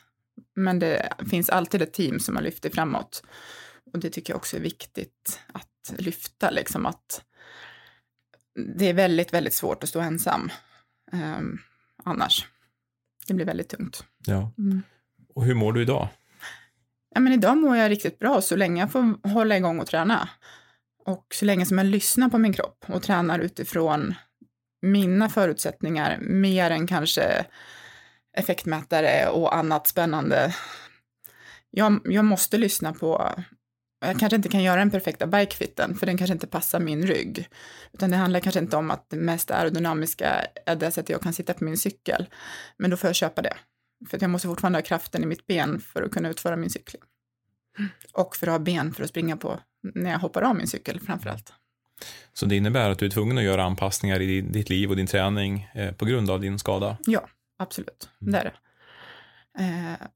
[0.56, 3.22] Men det finns alltid ett team som har lyft dig framåt.
[3.92, 7.24] Och det tycker jag också är viktigt att lyfta, liksom att
[8.76, 10.50] det är väldigt, väldigt svårt att stå ensam
[11.12, 11.58] um,
[12.04, 12.46] annars.
[13.30, 14.04] Det blir väldigt tungt.
[14.26, 14.52] Ja.
[14.58, 14.82] Mm.
[15.34, 16.08] Och hur mår du idag?
[17.14, 20.28] Ja, men idag mår jag riktigt bra så länge jag får hålla igång och träna.
[21.04, 24.14] Och så länge som jag lyssnar på min kropp och tränar utifrån
[24.82, 27.46] mina förutsättningar mer än kanske
[28.36, 30.54] effektmätare och annat spännande.
[31.70, 33.34] Jag, jag måste lyssna på
[34.00, 37.48] jag kanske inte kan göra den perfekta bikefitten, för den kanske inte passar min rygg.
[37.92, 41.32] Utan det handlar kanske inte om att det mest aerodynamiska är det sättet jag kan
[41.32, 42.26] sitta på min cykel.
[42.76, 43.56] Men då får jag köpa det.
[44.10, 47.02] För jag måste fortfarande ha kraften i mitt ben för att kunna utföra min cykling.
[48.12, 49.60] Och för att ha ben för att springa på
[49.94, 51.52] när jag hoppar av min cykel framför allt.
[52.32, 55.06] Så det innebär att du är tvungen att göra anpassningar i ditt liv och din
[55.06, 56.96] träning eh, på grund av din skada?
[57.06, 58.08] Ja, absolut.
[58.20, 58.32] Mm.
[58.32, 58.54] Det är det.
[59.64, 60.06] Eh,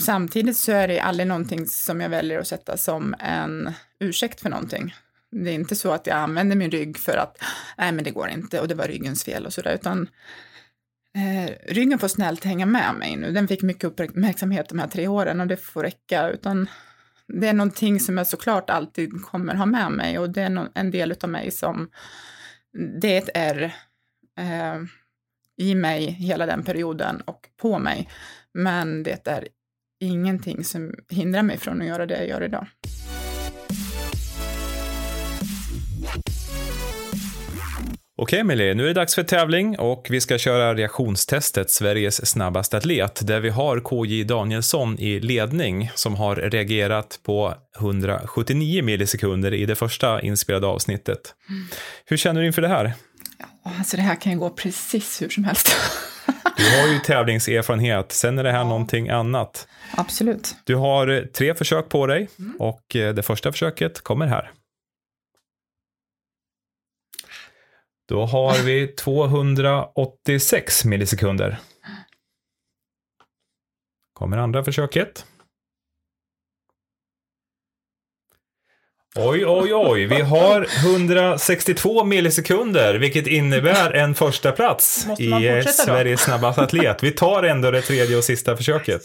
[0.00, 4.50] samtidigt så är det aldrig någonting som jag väljer att sätta som en ursäkt för
[4.50, 4.94] någonting.
[5.30, 7.38] Det är inte så att jag använder min rygg för att
[7.78, 10.08] nej men det går inte och det var ryggens fel och sådär utan
[11.14, 13.32] eh, ryggen får snällt hänga med mig nu.
[13.32, 16.68] Den fick mycket uppmärksamhet de här tre åren och det får räcka utan
[17.26, 20.90] det är någonting som jag såklart alltid kommer ha med mig och det är en
[20.90, 21.90] del av mig som
[23.00, 23.62] det är
[24.38, 24.82] eh,
[25.56, 28.08] i mig hela den perioden och på mig.
[28.52, 29.48] Men det är
[30.04, 32.66] ingenting som hindrar mig från att göra det jag gör idag.
[38.16, 42.76] Okej Emelie, nu är det dags för tävling och vi ska köra reaktionstestet Sveriges snabbaste
[42.76, 49.66] atlet där vi har KJ Danielsson i ledning som har reagerat på 179 millisekunder i
[49.66, 51.34] det första inspelade avsnittet.
[51.48, 51.66] Mm.
[52.04, 52.92] Hur känner du inför det här?
[53.38, 55.76] Ja, alltså det här kan ju gå precis hur som helst.
[56.56, 58.64] Du har ju tävlingserfarenhet, sen är det här ja.
[58.68, 59.68] någonting annat.
[59.96, 60.56] Absolut.
[60.64, 62.56] Du har tre försök på dig mm.
[62.58, 64.52] och eh, det första försöket kommer här.
[68.08, 71.58] Då har vi 286 millisekunder.
[74.12, 75.26] Kommer andra försöket.
[79.18, 80.06] Oj, oj, oj.
[80.06, 87.02] Vi har 162 millisekunder, vilket innebär en första plats i Sveriges snabbaste atlet.
[87.02, 89.02] Vi tar ändå det tredje och sista försöket.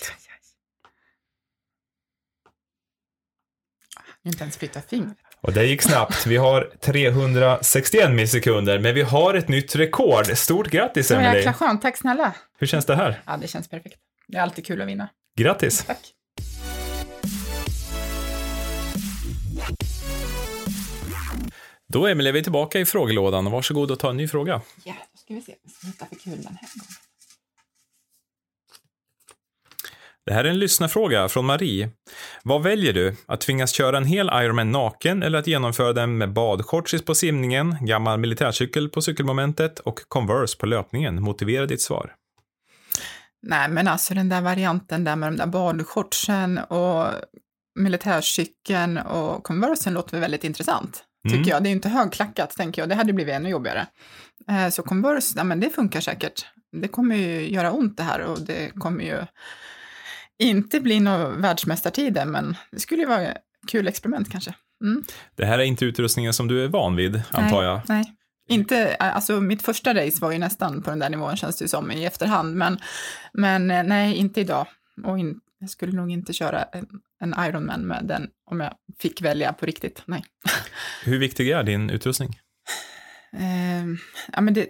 [4.25, 5.17] Inte ens flytta fingret.
[5.41, 6.25] Och det gick snabbt.
[6.25, 10.37] Vi har 361 millisekunder, men vi har ett nytt rekord.
[10.37, 11.35] Stort grattis, Emelie.
[11.35, 12.33] Jäkla skönt, tack snälla.
[12.59, 13.21] Hur känns det här?
[13.25, 13.95] Ja, det känns perfekt.
[14.27, 15.09] Det är alltid kul att vinna.
[15.37, 15.83] Grattis.
[15.83, 15.99] Tack.
[21.93, 23.51] Då Emelie, är vi tillbaka i frågelådan.
[23.51, 24.61] Varsågod och ta en ny fråga.
[24.83, 26.87] Ja, då ska vi se vad vi hitta för kul den här gången.
[30.25, 31.89] Det här är en lyssnarfråga från Marie.
[32.43, 33.15] Vad väljer du?
[33.25, 37.77] Att tvingas köra en hel Ironman naken eller att genomföra den med badshortsis på simningen,
[37.81, 41.23] gammal militärcykel på cykelmomentet och Converse på löpningen?
[41.23, 42.15] Motivera ditt svar.
[43.41, 47.05] Nej, men alltså den där varianten där med de där badshortsen och
[47.79, 51.49] militärcykeln och Conversen låter väldigt intressant, tycker mm.
[51.49, 51.63] jag.
[51.63, 52.89] Det är ju inte högklackat, tänker jag.
[52.89, 53.87] Det hade blivit ännu jobbigare.
[54.49, 56.45] Eh, så Converse, ja men det funkar säkert.
[56.71, 59.25] Det kommer ju göra ont det här och det kommer ju
[60.39, 64.53] inte bli några världsmästartider, men det skulle ju vara ett kul experiment kanske.
[64.83, 65.03] Mm.
[65.35, 67.81] Det här är inte utrustningen som du är van vid, antar jag?
[67.87, 68.15] Nej,
[68.49, 71.91] inte, alltså mitt första race var ju nästan på den där nivån känns det som
[71.91, 72.79] i efterhand, men,
[73.33, 74.67] men eh, nej, inte idag.
[75.03, 76.87] Och in, jag skulle nog inte köra en,
[77.19, 80.23] en Ironman med den om jag fick välja på riktigt, nej.
[81.03, 82.39] Hur viktig är din utrustning?
[83.33, 83.85] Eh,
[84.33, 84.69] ja, men det,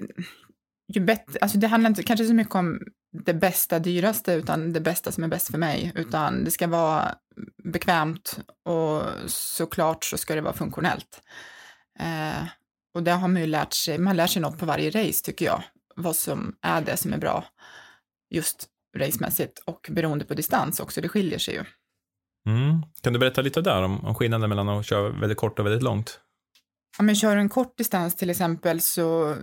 [0.93, 2.79] ju bättre, alltså det handlar inte kanske så mycket om
[3.25, 7.15] det bästa, dyraste, utan det bästa som är bäst för mig, utan det ska vara
[7.63, 11.21] bekvämt och såklart så ska det vara funktionellt.
[11.99, 12.47] Eh,
[12.93, 15.45] och det har man ju lärt sig, man lär sig något på varje race tycker
[15.45, 15.63] jag,
[15.95, 17.45] vad som är det som är bra
[18.29, 21.63] just racemässigt och beroende på distans också, det skiljer sig ju.
[22.45, 22.86] Mm.
[23.02, 25.84] Kan du berätta lite där om, om skillnaden mellan att köra väldigt kort och väldigt
[25.84, 26.19] långt?
[26.99, 29.36] Om jag kör en kort distans till exempel så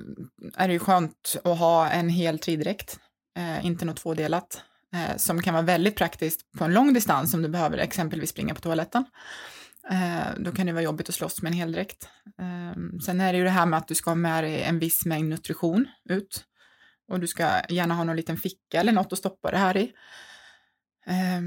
[0.55, 2.99] är det ju skönt att ha en hel tridräkt
[3.37, 4.63] eh, inte något tvådelat,
[4.95, 8.55] eh, som kan vara väldigt praktiskt på en lång distans om du behöver exempelvis springa
[8.55, 9.05] på toaletten.
[9.91, 12.09] Eh, då kan det vara jobbigt att slåss med en heldräkt.
[12.39, 14.79] Eh, sen är det ju det här med att du ska ha med dig en
[14.79, 16.45] viss mängd nutrition ut
[17.09, 19.93] och du ska gärna ha någon liten ficka eller något att stoppa det här i.
[21.07, 21.43] Eh,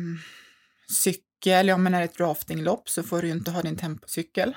[1.04, 4.56] cykel, ja men är det ett draftinglopp så får du ju inte ha din tempocykel.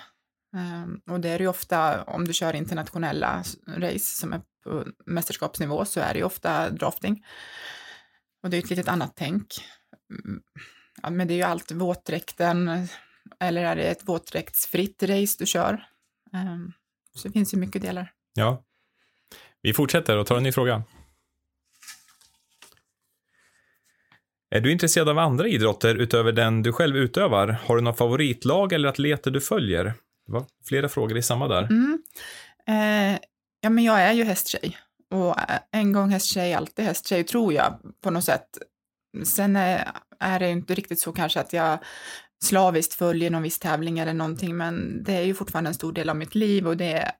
[0.56, 5.84] Ehm, och det är ju ofta om du kör internationella race som är på mästerskapsnivå
[5.84, 7.24] så är det ju ofta drafting.
[8.42, 9.46] Och det är ju ett litet annat tänk.
[10.24, 10.42] Mm,
[11.02, 12.88] ja, men det är ju allt våtdräkten,
[13.40, 15.86] eller är det ett våtdräktsfritt race du kör?
[16.32, 16.72] Ehm,
[17.14, 18.12] så det finns ju mycket delar.
[18.34, 18.64] Ja.
[19.62, 20.82] Vi fortsätter och tar en ny fråga.
[24.54, 27.48] Är du intresserad av andra idrotter utöver den du själv utövar?
[27.48, 29.84] Har du något favoritlag eller atleter du följer?
[30.26, 31.62] Det var flera frågor i samma där.
[31.62, 32.02] Mm.
[32.66, 33.18] Eh,
[33.60, 34.76] ja, men jag är ju hästtjej.
[35.10, 38.48] Och eh, en gång hästtjej, alltid hästtjej, tror jag på något sätt.
[39.24, 39.80] Sen eh,
[40.20, 41.78] är, det inte riktigt så kanske att jag
[42.44, 46.08] slaviskt följer någon viss tävling eller någonting, men det är ju fortfarande en stor del
[46.08, 47.10] av mitt liv och det är,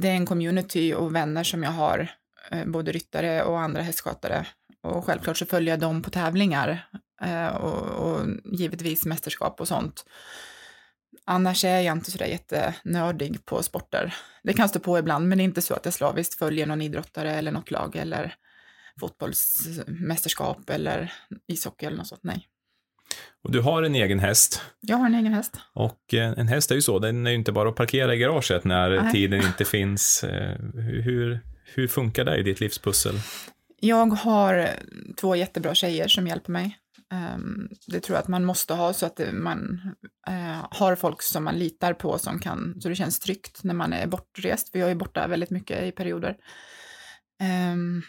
[0.00, 2.08] det är en community och vänner som jag har,
[2.50, 4.46] eh, både ryttare och andra hästskötare.
[4.82, 6.88] Och självklart så följer jag dem på tävlingar
[7.22, 10.04] eh, och, och givetvis mästerskap och sånt.
[11.24, 14.14] Annars är jag inte sådär jättenördig på sporter.
[14.42, 16.82] Det kan stå på ibland, men det är inte så att jag slaviskt följer någon
[16.82, 18.34] idrottare eller något lag eller
[19.00, 21.12] fotbollsmästerskap eller
[21.46, 22.24] ishockey eller något sånt.
[22.24, 22.48] Nej.
[23.44, 24.62] Och du har en egen häst.
[24.80, 25.56] Jag har en egen häst.
[25.72, 28.18] Och eh, en häst är ju så, den är ju inte bara att parkera i
[28.18, 29.12] garaget när Nej.
[29.12, 30.24] tiden inte finns.
[30.24, 33.14] Eh, hur, hur funkar det i ditt livspussel?
[33.84, 34.68] Jag har eh,
[35.20, 36.78] två jättebra tjejer som hjälper mig.
[37.12, 39.80] Ehm, det tror jag att man måste ha så att man
[40.28, 43.92] eh, har folk som man litar på som kan, så det känns tryggt när man
[43.92, 46.36] är bortrest, för jag är borta väldigt mycket i perioder.
[47.40, 48.02] Ehm,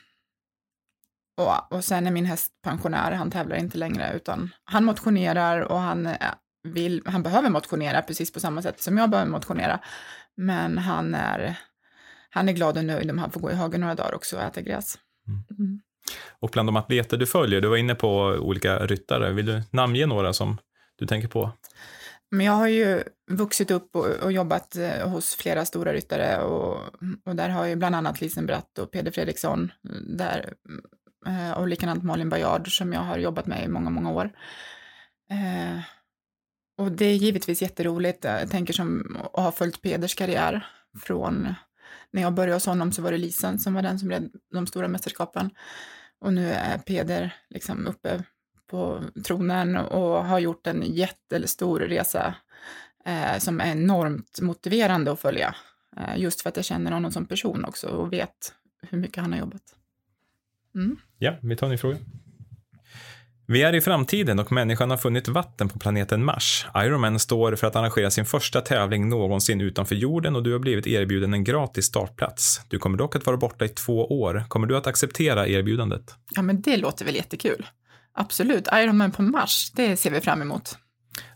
[1.37, 5.79] och, och sen är min häst pensionär, han tävlar inte längre, utan han motionerar och
[5.79, 6.33] han, eh,
[6.63, 9.79] vill, han behöver motionera precis på samma sätt som jag behöver motionera.
[10.35, 11.59] Men han är,
[12.29, 14.43] han är glad och nöjd om han får gå i hagen några dagar också och
[14.43, 14.97] äta gräs.
[15.27, 15.43] Mm.
[15.59, 15.79] mm.
[16.39, 20.05] Och bland de atleter du följer, du var inne på olika ryttare, vill du namnge
[20.05, 20.57] några som
[20.95, 21.51] du tänker på?
[22.31, 26.77] Men jag har ju vuxit upp och, och jobbat eh, hos flera stora ryttare och,
[27.25, 29.71] och där har ju bland annat Lisen Bratt och Peder Fredriksson
[30.17, 30.53] där,
[31.27, 34.31] eh, och likadant Malin Bajard som jag har jobbat med i många, många år.
[35.31, 35.79] Eh,
[36.77, 38.23] och det är givetvis jätteroligt.
[38.23, 40.65] Jag tänker som att ha följt Peders karriär
[40.99, 41.53] från
[42.13, 44.67] när jag började hos honom så var det Lisen som var den som led de
[44.67, 45.49] stora mästerskapen.
[46.19, 48.23] Och nu är Peder liksom uppe
[48.67, 52.35] på tronen och har gjort en jättestor resa
[53.05, 55.55] eh, som är enormt motiverande att följa.
[55.97, 59.31] Eh, just för att jag känner honom som person också och vet hur mycket han
[59.31, 59.75] har jobbat.
[60.75, 60.97] Mm.
[61.17, 61.97] Ja, vi tar en ny fråga.
[63.45, 66.67] Vi är i framtiden och människan har funnit vatten på planeten Mars.
[66.75, 70.87] Ironman står för att arrangera sin första tävling någonsin utanför jorden och du har blivit
[70.87, 72.61] erbjuden en gratis startplats.
[72.67, 74.43] Du kommer dock att vara borta i två år.
[74.47, 76.15] Kommer du att acceptera erbjudandet?
[76.29, 77.65] Ja, men det låter väl jättekul.
[78.13, 78.67] Absolut.
[78.73, 80.77] Ironman på Mars, det ser vi fram emot.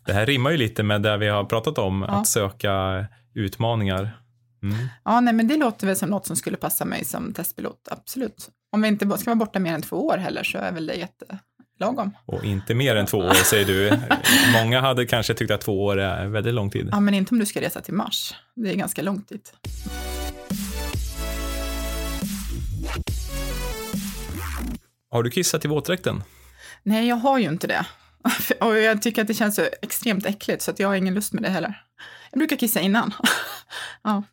[0.05, 2.13] Det här rimmar ju lite med det vi har pratat om, ja.
[2.13, 4.21] att söka utmaningar.
[4.63, 4.87] Mm.
[5.03, 8.49] Ja, nej, men det låter väl som något som skulle passa mig som testpilot, absolut.
[8.71, 10.93] Om vi inte ska vara borta mer än två år heller så är väl det
[10.93, 11.39] jätte,
[11.79, 12.11] lagom.
[12.25, 13.91] Och inte mer än två år säger du.
[14.53, 16.89] Många hade kanske tyckt att två år är väldigt lång tid.
[16.91, 18.33] Ja, men inte om du ska resa till Mars.
[18.55, 19.53] Det är ganska långt dit.
[25.09, 26.23] Har du kissat i våtdräkten?
[26.83, 27.85] Nej, jag har ju inte det.
[28.59, 31.33] Och jag tycker att det känns så extremt äckligt så att jag har ingen lust
[31.33, 31.81] med det heller.
[32.31, 33.13] Jag brukar kissa innan.
[34.03, 34.23] ja.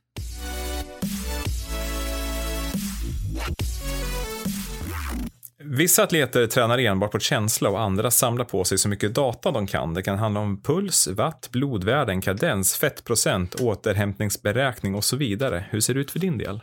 [5.67, 9.67] Vissa atleter tränar enbart på känsla och andra samlar på sig så mycket data de
[9.67, 9.95] kan.
[9.95, 15.67] Det kan handla om puls, watt, blodvärden, kadens, fettprocent, återhämtningsberäkning och så vidare.
[15.71, 16.63] Hur ser det ut för din del?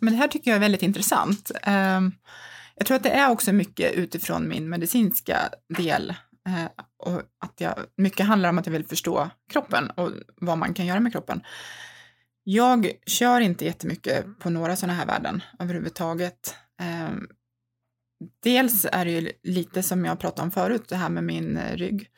[0.00, 1.50] Men det här tycker jag är väldigt intressant.
[1.62, 2.12] Ehm,
[2.76, 5.38] jag tror att det är också mycket utifrån min medicinska
[5.78, 6.14] del
[6.48, 10.74] eh, och att jag, mycket handlar om att jag vill förstå kroppen och vad man
[10.74, 11.42] kan göra med kroppen.
[12.44, 16.54] Jag kör inte jättemycket på några sådana här värden överhuvudtaget.
[16.80, 17.28] Ehm,
[18.42, 21.76] Dels är det ju lite som jag pratade om förut, det här med min eh,
[21.76, 22.10] rygg.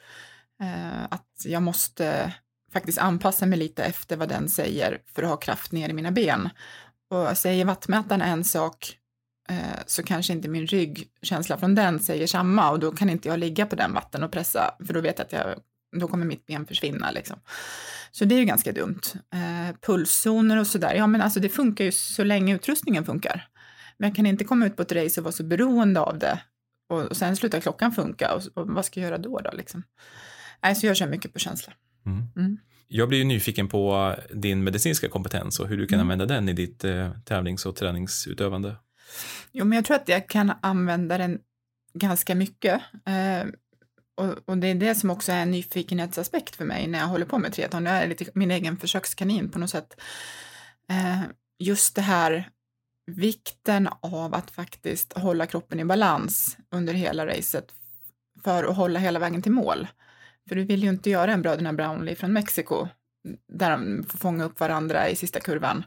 [0.61, 2.35] Eh, att jag måste
[2.72, 6.11] faktiskt anpassa mig lite efter vad den säger för att ha kraft ner i mina
[6.11, 6.48] ben.
[7.11, 8.96] Och säger vattmätaren en sak
[9.48, 13.38] eh, så kanske inte min ryggkänsla från den säger samma och då kan inte jag
[13.38, 15.59] ligga på den vatten och pressa för då vet jag att jag,
[16.00, 17.37] då kommer mitt ben försvinna liksom.
[18.11, 19.00] Så det är ju ganska dumt.
[19.32, 23.48] Eh, pulszoner och sådär, ja men alltså det funkar ju så länge utrustningen funkar.
[23.98, 26.40] Men jag kan inte komma ut på ett race och vara så beroende av det
[26.88, 29.40] och, och sen slutar klockan funka och, och, vad ska jag göra då?
[29.40, 29.83] då liksom?
[30.62, 31.73] Nej, så jag kör mycket på känsla.
[32.06, 32.23] Mm.
[32.37, 32.58] Mm.
[32.88, 36.04] Jag blir ju nyfiken på din medicinska kompetens och hur du kan mm.
[36.04, 38.77] använda den i ditt eh, tävlings och träningsutövande.
[39.52, 41.38] Jo, men jag tror att jag kan använda den
[41.94, 42.83] ganska mycket.
[43.06, 43.48] Eh,
[44.14, 47.27] och, och, det är det som också är en nyfikenhetsaspekt för mig när jag håller
[47.27, 47.87] på med triathlon.
[47.87, 50.00] Jag är lite min egen försökskanin på något sätt.
[50.90, 51.21] Eh,
[51.58, 52.50] just det här
[53.07, 57.73] vikten av att faktiskt hålla kroppen i balans under hela racet
[58.44, 59.88] för att hålla hela vägen till mål.
[60.48, 62.88] För du vill ju inte göra en bröderna Brownlee från Mexiko
[63.52, 65.85] där de får fånga upp varandra i sista kurvan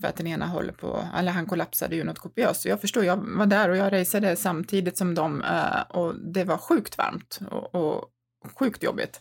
[0.00, 2.60] för att den ena håller på, eller han kollapsade ju något kopiöst.
[2.60, 6.44] Så jag förstår, jag var där och jag raceade samtidigt som dem eh, och det
[6.44, 8.10] var sjukt varmt och, och
[8.58, 9.20] sjukt jobbigt.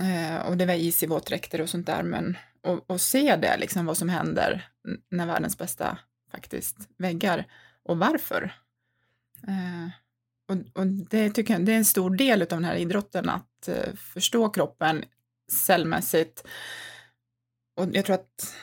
[0.00, 3.56] Eh, och det var is i våtdräkter och sånt där, men och, och se det,
[3.56, 4.68] liksom vad som händer
[5.10, 5.98] när världens bästa
[6.30, 7.46] faktiskt väggar
[7.82, 8.54] och varför.
[9.42, 9.88] Eh,
[10.48, 13.68] och, och, det tycker jag det är en stor del av den här idrotten, att
[13.68, 15.04] eh, förstå kroppen
[15.52, 16.44] cellmässigt.
[17.76, 18.54] Och jag tror att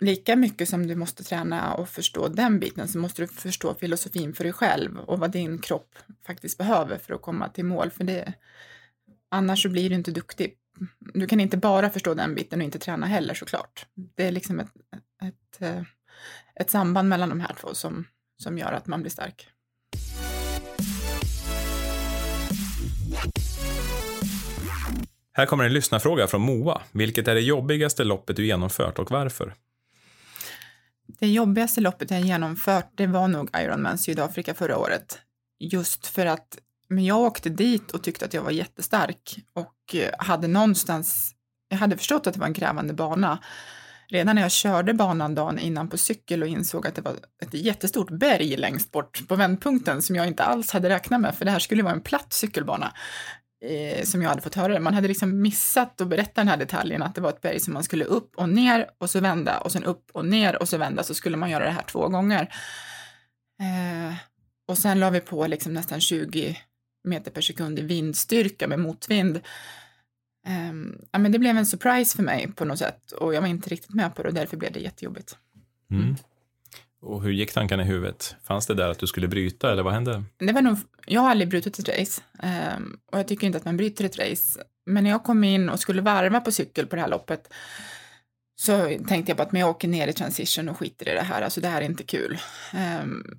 [0.00, 4.34] lika mycket som du måste träna och förstå den biten så måste du förstå filosofin
[4.34, 7.90] för dig själv och vad din kropp faktiskt behöver för att komma till mål.
[7.90, 8.32] För det,
[9.28, 10.58] annars så blir du inte duktig.
[10.98, 13.86] Du kan inte bara förstå den biten och inte träna heller såklart.
[14.16, 14.72] Det är liksom ett,
[15.22, 15.82] ett, eh,
[16.60, 18.06] ett samband mellan de här två som,
[18.42, 19.48] som gör att man blir stark.
[25.32, 26.82] Här kommer en lyssnarfråga från Moa.
[26.92, 29.54] Vilket är det jobbigaste loppet du genomfört och varför?
[31.06, 35.18] Det jobbigaste loppet jag genomfört, det var nog Ironman Sydafrika förra året.
[35.58, 36.58] Just för att
[36.88, 41.34] men jag åkte dit och tyckte att jag var jättestark och eh, hade någonstans,
[41.68, 43.38] jag hade förstått att det var en krävande bana.
[44.08, 47.54] Redan när jag körde banan dagen innan på cykel och insåg att det var ett
[47.54, 51.50] jättestort berg längst bort på vändpunkten som jag inte alls hade räknat med, för det
[51.50, 52.92] här skulle vara en platt cykelbana
[53.64, 54.80] eh, som jag hade fått höra.
[54.80, 57.74] Man hade liksom missat att berätta den här detaljen, att det var ett berg som
[57.74, 60.78] man skulle upp och ner och så vända och sen upp och ner och så
[60.78, 62.54] vända, så skulle man göra det här två gånger.
[63.60, 64.14] Eh,
[64.68, 66.58] och sen la vi på liksom nästan 20
[67.04, 69.40] meter per sekund i vindstyrka med motvind.
[70.46, 73.48] Um, ja, men det blev en surprise för mig på något sätt och jag var
[73.48, 75.36] inte riktigt med på det och därför blev det jättejobbigt.
[75.90, 76.16] Mm.
[77.00, 78.36] Och hur gick tankarna i huvudet?
[78.42, 80.22] Fanns det där att du skulle bryta eller vad hände?
[80.38, 82.22] Det var nog, jag har aldrig brutit ett race
[82.76, 84.60] um, och jag tycker inte att man bryter ett race.
[84.86, 87.52] Men när jag kom in och skulle varva på cykel på det här loppet
[88.56, 91.22] så tänkte jag på att men jag åker ner i transition och skiter i det
[91.22, 92.38] här, alltså det här är inte kul.
[93.02, 93.38] Um,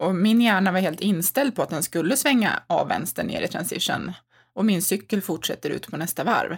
[0.00, 3.48] och min hjärna var helt inställd på att den skulle svänga av vänster ner i
[3.48, 4.12] transition
[4.54, 6.56] och min cykel fortsätter ut på nästa varv.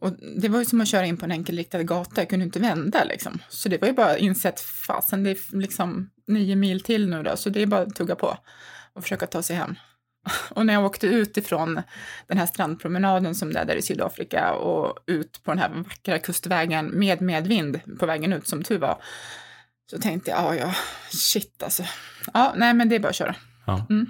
[0.00, 2.60] Och det var ju som att köra in på en enkelriktad gata, jag kunde inte
[2.60, 3.38] vända liksom.
[3.48, 7.36] Så det var ju bara insett, fasen det är liksom nio mil till nu då,
[7.36, 8.38] så det är bara att tugga på
[8.92, 9.74] och försöka ta sig hem.
[10.50, 11.82] Och när jag åkte ut ifrån
[12.26, 16.18] den här strandpromenaden som det är där i Sydafrika och ut på den här vackra
[16.18, 19.02] kustvägen med medvind på vägen ut som tur var,
[19.92, 20.74] så tänkte jag, ja, ja,
[21.10, 21.82] shit alltså.
[22.34, 23.36] Ja, nej, men det är bara att köra.
[23.66, 24.06] Ja, mm.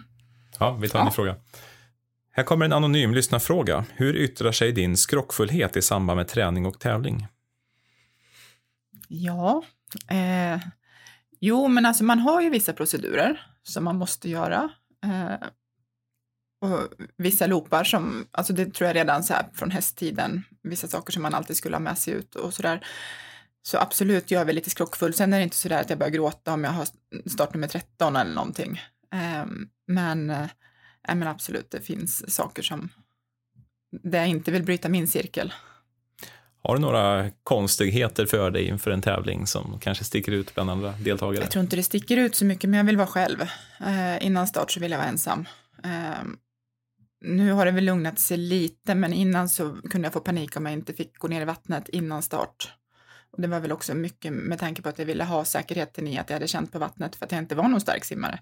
[0.58, 1.10] ja vi tar en ja.
[1.10, 1.36] fråga.
[2.32, 3.84] Här kommer en anonym lyssnarfråga.
[3.94, 7.26] Hur yttrar sig din skrockfullhet i samband med träning och tävling?
[9.08, 9.62] Ja,
[10.08, 10.60] eh,
[11.40, 14.70] jo, men alltså man har ju vissa procedurer som man måste göra.
[15.04, 15.48] Eh,
[16.60, 21.12] och vissa loopar som, alltså det tror jag redan så här från hästtiden, vissa saker
[21.12, 22.86] som man alltid skulle ha med sig ut och sådär.
[23.62, 25.14] Så absolut, jag är väl lite skrockfull.
[25.14, 26.88] Sen är det inte så där att jag börjar gråta om jag har
[27.26, 28.80] startnummer 13 eller någonting.
[29.44, 30.46] Um, men, uh,
[31.08, 32.88] men absolut, det finns saker som
[34.02, 35.52] där jag inte vill bryta min cirkel.
[36.64, 40.92] Har du några konstigheter för dig inför en tävling som kanske sticker ut bland andra
[40.92, 41.42] deltagare?
[41.42, 43.40] Jag tror inte det sticker ut så mycket, men jag vill vara själv.
[43.40, 45.46] Uh, innan start så vill jag vara ensam.
[45.84, 46.32] Uh,
[47.24, 50.66] nu har det väl lugnat sig lite, men innan så kunde jag få panik om
[50.66, 52.72] jag inte fick gå ner i vattnet innan start.
[53.32, 56.18] Och det var väl också mycket med tanke på att jag ville ha säkerheten i
[56.18, 58.38] att jag hade känt på vattnet för att jag inte var någon stark simmare.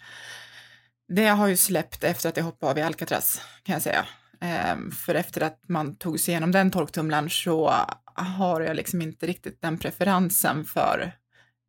[1.09, 4.07] Det har ju släppt efter att jag hoppade av i Alcatraz, kan jag säga.
[4.41, 7.75] Ehm, för efter att man tog sig igenom den torktumlaren så
[8.15, 11.13] har jag liksom inte riktigt den preferensen för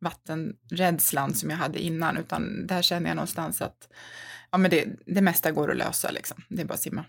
[0.00, 3.88] vattenrädslan som jag hade innan, utan där känner jag någonstans att
[4.50, 6.10] ja, men det, det mesta går att lösa.
[6.10, 6.42] Liksom.
[6.48, 7.04] Det är bara att simma.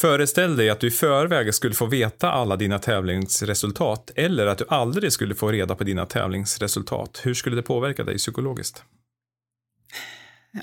[0.00, 4.64] Föreställ dig att du i förväg skulle få veta alla dina tävlingsresultat eller att du
[4.68, 7.20] aldrig skulle få reda på dina tävlingsresultat.
[7.24, 8.84] Hur skulle det påverka dig psykologiskt?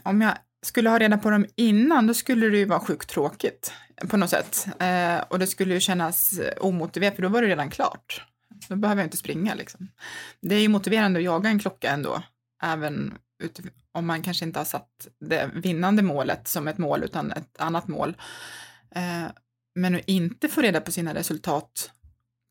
[0.03, 3.71] Om jag skulle ha reda på dem innan, då skulle det ju vara sjukt tråkigt
[4.09, 4.67] på något sätt.
[4.79, 8.21] Eh, och det skulle ju kännas omotiverat, för då var det redan klart.
[8.69, 9.87] Då behöver jag inte springa liksom.
[10.41, 12.23] Det är ju motiverande att jaga en klocka ändå,
[12.63, 13.17] även
[13.91, 17.87] om man kanske inte har satt det vinnande målet som ett mål, utan ett annat
[17.87, 18.15] mål.
[18.95, 19.25] Eh,
[19.75, 21.91] men att inte få reda på sina resultat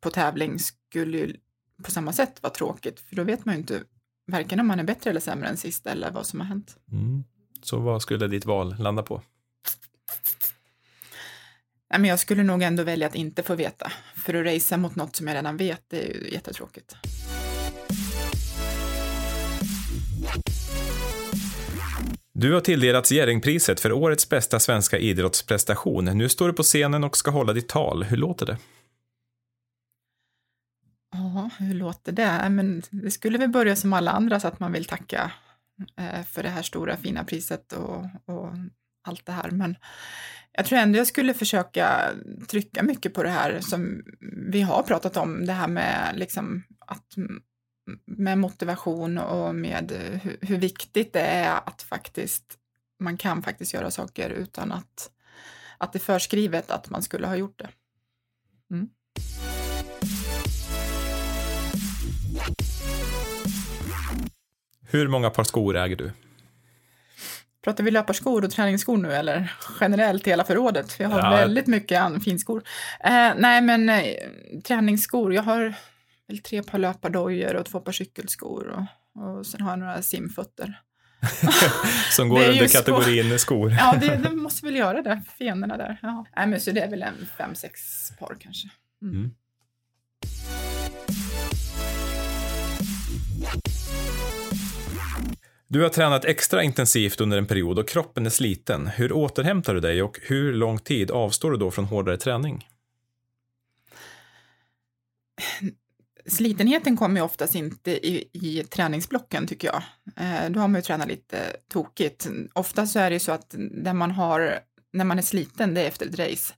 [0.00, 1.36] på tävling skulle ju
[1.82, 3.82] på samma sätt vara tråkigt, för då vet man ju inte
[4.26, 6.76] varken om man är bättre eller sämre än sist eller vad som har hänt.
[6.92, 7.24] Mm.
[7.62, 9.22] Så vad skulle ditt val landa på?
[11.90, 14.96] Nej, men jag skulle nog ändå välja att inte få veta, för att racea mot
[14.96, 16.96] något som jag redan vet, det är ju jättetråkigt.
[22.38, 26.04] Du har tilldelats Jerringpriset för årets bästa svenska idrottsprestation.
[26.04, 28.04] Nu står du på scenen och ska hålla ditt tal.
[28.04, 28.58] Hur låter det?
[31.12, 32.48] Ja, hur låter det?
[32.50, 35.32] Men det skulle väl börja som alla andra så att man vill tacka
[35.98, 38.52] eh, för det här stora fina priset och, och
[39.08, 39.50] allt det här.
[39.50, 39.76] Men
[40.52, 42.12] jag tror ändå jag skulle försöka
[42.48, 44.02] trycka mycket på det här som
[44.52, 47.14] vi har pratat om, det här med liksom att
[48.04, 52.58] med motivation och med hur, hur viktigt det är att faktiskt
[52.98, 55.10] man kan faktiskt göra saker utan att,
[55.78, 57.68] att det är förskrivet att man skulle ha gjort det.
[58.70, 58.88] Mm.
[64.88, 66.12] Hur många par skor äger du?
[67.64, 71.00] Pratar vi löparskor och träningsskor nu eller generellt hela förrådet?
[71.00, 71.30] Vi har ja.
[71.30, 72.62] väldigt mycket finskor.
[73.00, 74.04] Eh, nej, men eh,
[74.64, 75.34] träningsskor.
[75.34, 75.74] Jag har
[76.28, 80.80] väl tre par löpardojor och två par cykelskor och, och sen har jag några simfötter.
[82.10, 83.72] Som går under kategorin skor.
[83.78, 85.98] ja, det, det, måste väl göra det, fenorna där.
[86.02, 86.26] Ja.
[86.36, 87.80] Nej, men så det är väl en fem, sex
[88.18, 88.68] par kanske.
[89.02, 89.14] Mm.
[89.14, 89.30] Mm.
[95.68, 98.86] Du har tränat extra intensivt under en period och kroppen är sliten.
[98.86, 102.68] Hur återhämtar du dig och hur lång tid avstår du då från hårdare träning?
[106.28, 109.82] Slitenheten kommer ju oftast inte i, i träningsblocken tycker jag.
[110.16, 112.28] Eh, då har man ju tränat lite tokigt.
[112.52, 113.54] Ofta så är det ju så att
[113.84, 114.58] där man har,
[114.92, 116.54] när man är sliten, det är efter ett race.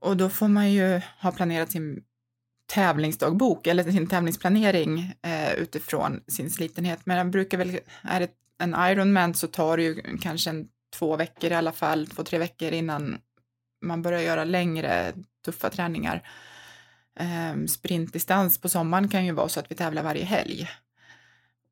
[0.00, 2.02] Och då får man ju ha planerat sin
[2.66, 7.00] tävlingsdagbok eller sin tävlingsplanering eh, utifrån sin slitenhet.
[7.04, 11.16] Men jag brukar väl, är det en Ironman så tar det ju kanske en, två
[11.16, 13.18] veckor i alla fall, två, tre veckor innan
[13.84, 15.12] man börjar göra längre
[15.44, 16.28] tuffa träningar.
[17.20, 20.68] Eh, sprintdistans på sommaren kan ju vara så att vi tävlar varje helg.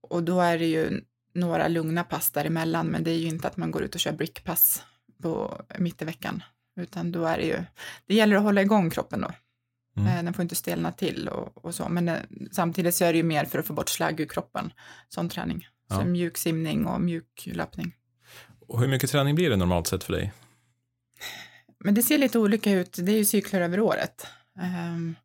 [0.01, 3.57] Och då är det ju några lugna pass däremellan, men det är ju inte att
[3.57, 4.83] man går ut och kör brickpass
[5.23, 6.43] på, mitt i veckan,
[6.77, 7.65] utan då är det ju,
[8.07, 9.31] det gäller att hålla igång kroppen då.
[9.97, 10.19] Mm.
[10.19, 12.23] Eh, den får inte stelna till och, och så, men det, eh,
[12.53, 14.73] samtidigt så är det ju mer för att få bort slagg ur kroppen,
[15.09, 15.67] sån träning.
[15.89, 15.97] Ja.
[15.97, 17.95] Så mjuk simning och mjuk löpning.
[18.69, 20.33] Och hur mycket träning blir det normalt sett för dig?
[21.85, 24.27] Men det ser lite olika ut, det är ju cykler över året.
[24.93, 25.17] Um,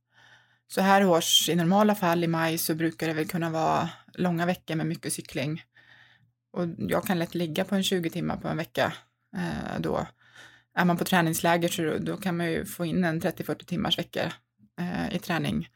[0.68, 4.46] så här års, i normala fall i maj, så brukar det väl kunna vara långa
[4.46, 5.64] veckor med mycket cykling.
[6.52, 8.94] Och jag kan lätt ligga på en 20 timmar på en vecka
[9.36, 10.08] uh, då.
[10.76, 14.00] Är man på träningsläger så då, då kan man ju få in en 30-40 timmars
[14.00, 14.34] vecka
[14.80, 15.70] eh, i träning.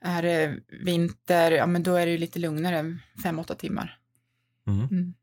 [0.00, 3.98] Är det vinter, ja men då är det ju lite lugnare, fem, åtta timmar.
[4.66, 4.80] Mm.
[4.80, 5.14] Mm.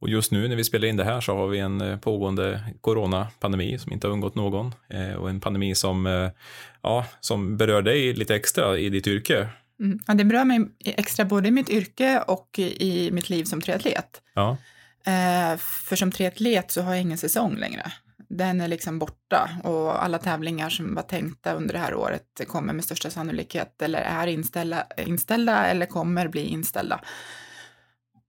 [0.00, 2.60] Och just nu när vi spelar in det här så har vi en eh, pågående
[2.80, 6.30] coronapandemi som inte har undgått någon eh, och en pandemi som, eh,
[6.82, 9.48] ja, som berör dig lite extra i ditt yrke.
[9.80, 9.98] Mm.
[10.06, 14.22] Ja, det berör mig extra både i mitt yrke och i mitt liv som triatlet.
[14.34, 14.56] Ja.
[15.58, 17.92] För som triatlet så har jag ingen säsong längre
[18.28, 22.72] den är liksom borta och alla tävlingar som var tänkta under det här året kommer
[22.72, 27.00] med största sannolikhet eller är inställda, inställda eller kommer bli inställda.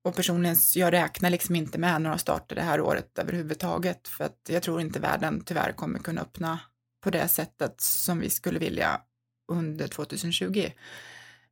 [0.04, 4.40] Och personligen, jag räknar liksom inte med några starter det här året överhuvudtaget för att
[4.50, 6.60] jag tror inte världen tyvärr kommer kunna öppna
[7.04, 9.02] på det sättet som vi skulle vilja
[9.52, 10.72] under 2020.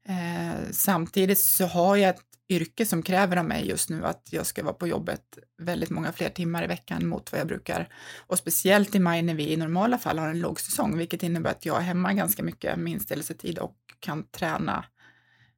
[0.07, 4.45] Eh, samtidigt så har jag ett yrke som kräver av mig just nu att jag
[4.45, 7.89] ska vara på jobbet väldigt många fler timmar i veckan mot vad jag brukar.
[8.27, 11.65] Och speciellt i maj när vi i normala fall har en lågsäsong, vilket innebär att
[11.65, 14.85] jag är hemma ganska mycket med inställelsetid och kan träna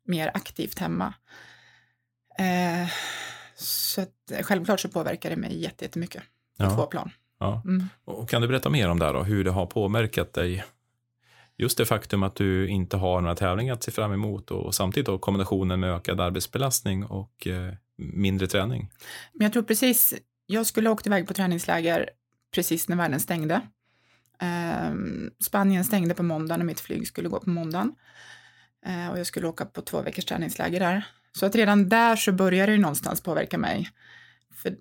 [0.05, 1.13] mer aktivt hemma.
[2.39, 2.87] Eh,
[3.55, 6.23] så att, självklart så påverkar det mig jättemycket
[6.57, 6.75] på ja.
[6.75, 7.11] två plan.
[7.39, 7.61] Ja.
[7.65, 7.85] Mm.
[8.05, 10.63] Och kan du berätta mer om det här då, hur det har påverkat dig
[11.57, 15.05] just det faktum att du inte har några tävlingar att se fram emot och samtidigt
[15.05, 18.91] då kombinationen med ökad arbetsbelastning och eh, mindre träning.
[19.33, 20.13] Men jag tror precis,
[20.45, 22.09] jag skulle ha åkt iväg på träningsläger
[22.53, 23.61] precis när världen stängde.
[24.41, 24.93] Eh,
[25.39, 27.95] Spanien stängde på måndagen och mitt flyg skulle gå på måndagen.
[28.85, 31.05] Eh, och jag skulle åka på två veckors träningsläger där.
[31.39, 33.89] Så att redan där så började det någonstans påverka mig.
[34.53, 34.75] För,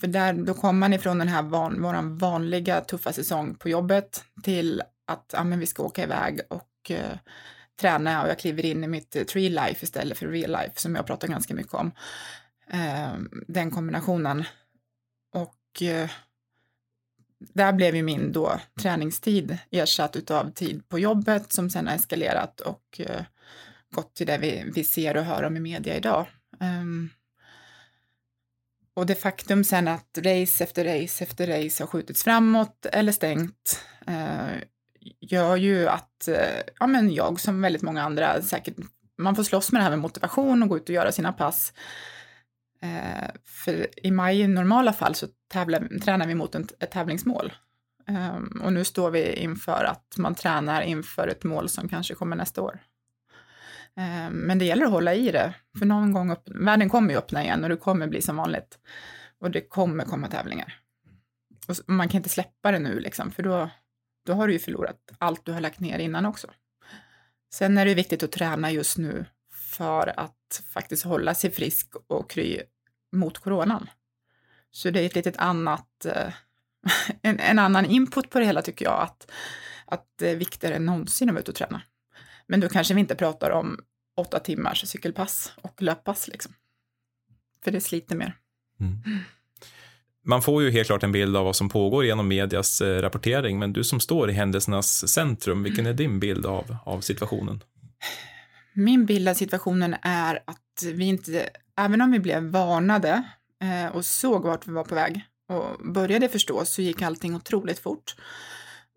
[0.00, 4.24] för där, då kom man ifrån den här van, våran vanliga tuffa säsong på jobbet
[4.42, 7.18] till att ja, men vi ska åka iväg och eh,
[7.80, 10.94] träna och jag kliver in i mitt eh, tree life istället för real life som
[10.94, 11.92] jag pratar ganska mycket om.
[12.70, 13.12] Eh,
[13.48, 14.44] den kombinationen.
[15.34, 16.10] Och eh,
[17.38, 22.60] där blev ju min då träningstid ersatt utav tid på jobbet som sen har eskalerat
[22.60, 23.22] och eh,
[23.92, 26.26] gått till det vi, vi ser och hör om i media idag.
[26.60, 27.10] Um,
[28.94, 33.80] och det faktum sen att race efter race efter race har skjutits framåt eller stängt
[34.08, 34.56] uh,
[35.20, 38.76] gör ju att uh, ja, men jag som väldigt många andra säkert,
[39.18, 41.72] man får slåss med det här med motivation och gå ut och göra sina pass.
[42.82, 47.52] Eh, för i maj i normala fall så tävlar, tränar vi mot ett, ett tävlingsmål.
[48.08, 52.36] Ehm, och nu står vi inför att man tränar inför ett mål som kanske kommer
[52.36, 52.80] nästa år.
[53.96, 57.18] Ehm, men det gäller att hålla i det, för någon gång upp, världen kommer ju
[57.18, 58.78] öppna igen och det kommer bli som vanligt.
[59.38, 60.78] Och det kommer komma tävlingar.
[61.68, 63.70] och man kan inte släppa det nu, liksom, för då,
[64.26, 66.50] då har du ju förlorat allt du har lagt ner innan också.
[67.54, 72.30] Sen är det viktigt att träna just nu för att faktiskt hålla sig frisk och
[72.30, 72.62] kry
[73.12, 73.90] mot coronan.
[74.70, 76.32] Så det är ett litet annat, eh,
[77.22, 79.30] en, en annan input på det hela tycker jag, att,
[79.86, 81.82] att det är viktigare än någonsin att vara ute och träna.
[82.52, 83.78] Men då kanske vi inte pratar om
[84.16, 86.52] åtta timmars cykelpass och löppass liksom.
[87.64, 88.36] För det sliter mer.
[88.80, 88.98] Mm.
[90.24, 93.58] Man får ju helt klart en bild av vad som pågår genom medias eh, rapportering,
[93.58, 97.62] men du som står i händelsernas centrum, vilken är din bild av, av situationen?
[98.72, 103.22] Min bild av situationen är att vi inte, även om vi blev varnade
[103.62, 107.78] eh, och såg vart vi var på väg och började förstå så gick allting otroligt
[107.78, 108.14] fort.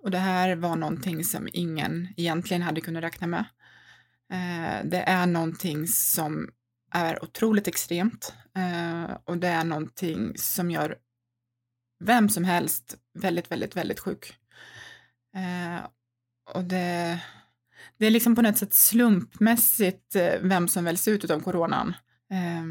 [0.06, 3.46] Och det här var någonting som ingen egentligen hade kunnat räkna med.
[4.32, 6.50] Eh, det är någonting som
[6.92, 10.98] är otroligt extremt eh, och det är någonting som gör
[12.04, 14.38] vem som helst väldigt, väldigt, väldigt sjuk.
[15.36, 15.86] Eh,
[16.54, 17.20] och det,
[17.98, 21.96] det är liksom på något sätt slumpmässigt eh, vem som väljs ut av coronan.
[22.32, 22.66] Eh,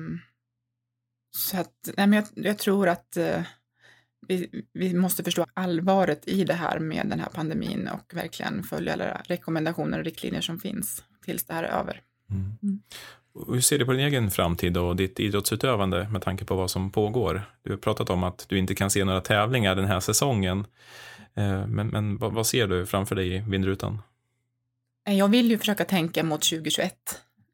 [1.37, 3.43] så att, nej, men jag, jag tror att eh,
[4.29, 8.93] vi, vi, måste förstå allvaret i det här med den här pandemin och verkligen följa
[8.93, 12.01] alla rekommendationer och riktlinjer som finns tills det här är över.
[12.31, 12.53] Mm.
[12.63, 12.81] Mm.
[13.49, 16.91] Hur ser du på din egen framtid och ditt idrottsutövande med tanke på vad som
[16.91, 17.43] pågår?
[17.63, 20.67] Du har pratat om att du inte kan se några tävlingar den här säsongen.
[21.35, 24.03] Eh, men, men vad, vad ser du framför dig i vindrutan?
[25.05, 26.95] Jag vill ju försöka tänka mot 2021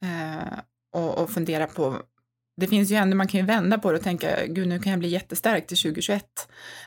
[0.03, 0.59] eh,
[0.93, 1.97] och, och fundera på
[2.57, 4.91] det finns ju ändå, man kan ju vända på det och tänka, gud nu kan
[4.91, 6.25] jag bli jättestark till 2021.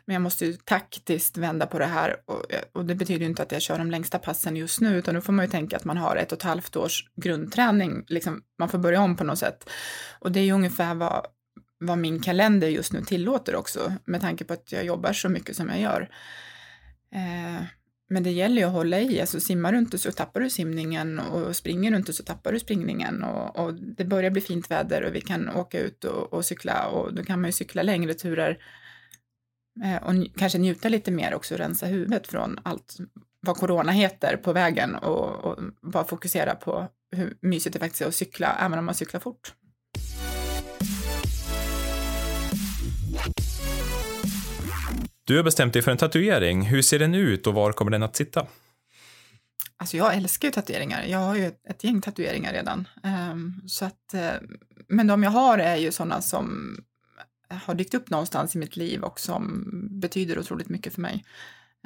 [0.05, 3.43] Men jag måste ju taktiskt vända på det här och, och, det betyder ju inte
[3.43, 5.85] att jag kör de längsta passen just nu, utan då får man ju tänka att
[5.85, 9.39] man har ett och ett halvt års grundträning, liksom, man får börja om på något
[9.39, 9.69] sätt.
[10.19, 11.25] Och det är ju ungefär vad,
[11.79, 15.55] vad min kalender just nu tillåter också, med tanke på att jag jobbar så mycket
[15.55, 16.09] som jag gör.
[17.15, 17.63] Eh,
[18.09, 21.19] men det gäller ju att hålla i, alltså simmar du inte så tappar du simningen
[21.19, 23.23] och springer du inte så tappar du springningen.
[23.23, 26.87] Och, och det börjar bli fint väder och vi kan åka ut och, och cykla.
[26.87, 28.57] Och då kan man ju cykla längre turer
[29.83, 32.97] eh, och kanske njuta lite mer också, rensa huvudet från allt
[33.39, 38.07] vad corona heter på vägen och, och bara fokusera på hur mysigt det faktiskt är
[38.07, 39.53] att cykla, även om man cyklar fort.
[45.25, 46.61] Du har bestämt dig för en tatuering.
[46.61, 48.47] Hur ser den ut och var kommer den att sitta?
[49.77, 51.03] Alltså jag älskar ju tatueringar.
[51.03, 52.87] Jag har ju ett, gäng tatueringar redan.
[53.03, 54.31] Um, så att, uh,
[54.87, 56.77] men de jag har är ju sådana som
[57.49, 59.67] har dykt upp någonstans i mitt liv och som
[60.01, 61.25] betyder otroligt mycket för mig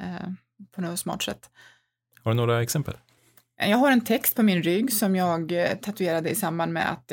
[0.02, 0.32] uh,
[0.72, 1.50] på något smart sätt.
[2.22, 2.94] Har du några exempel?
[3.56, 7.12] Jag har en text på min rygg som jag eh, tatuerade i samband med att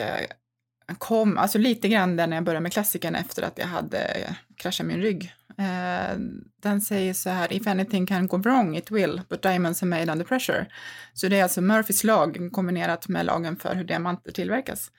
[0.87, 4.35] jag kom, alltså lite grann där när jag började med klassiken efter att jag hade
[4.57, 6.17] kraschat min rygg Eh,
[6.61, 10.11] den säger så här, if anything can go wrong it will, but diamonds are made
[10.11, 10.65] under pressure.
[11.13, 14.91] Så det är alltså Murphys lag kombinerat med lagen för hur diamanter tillverkas.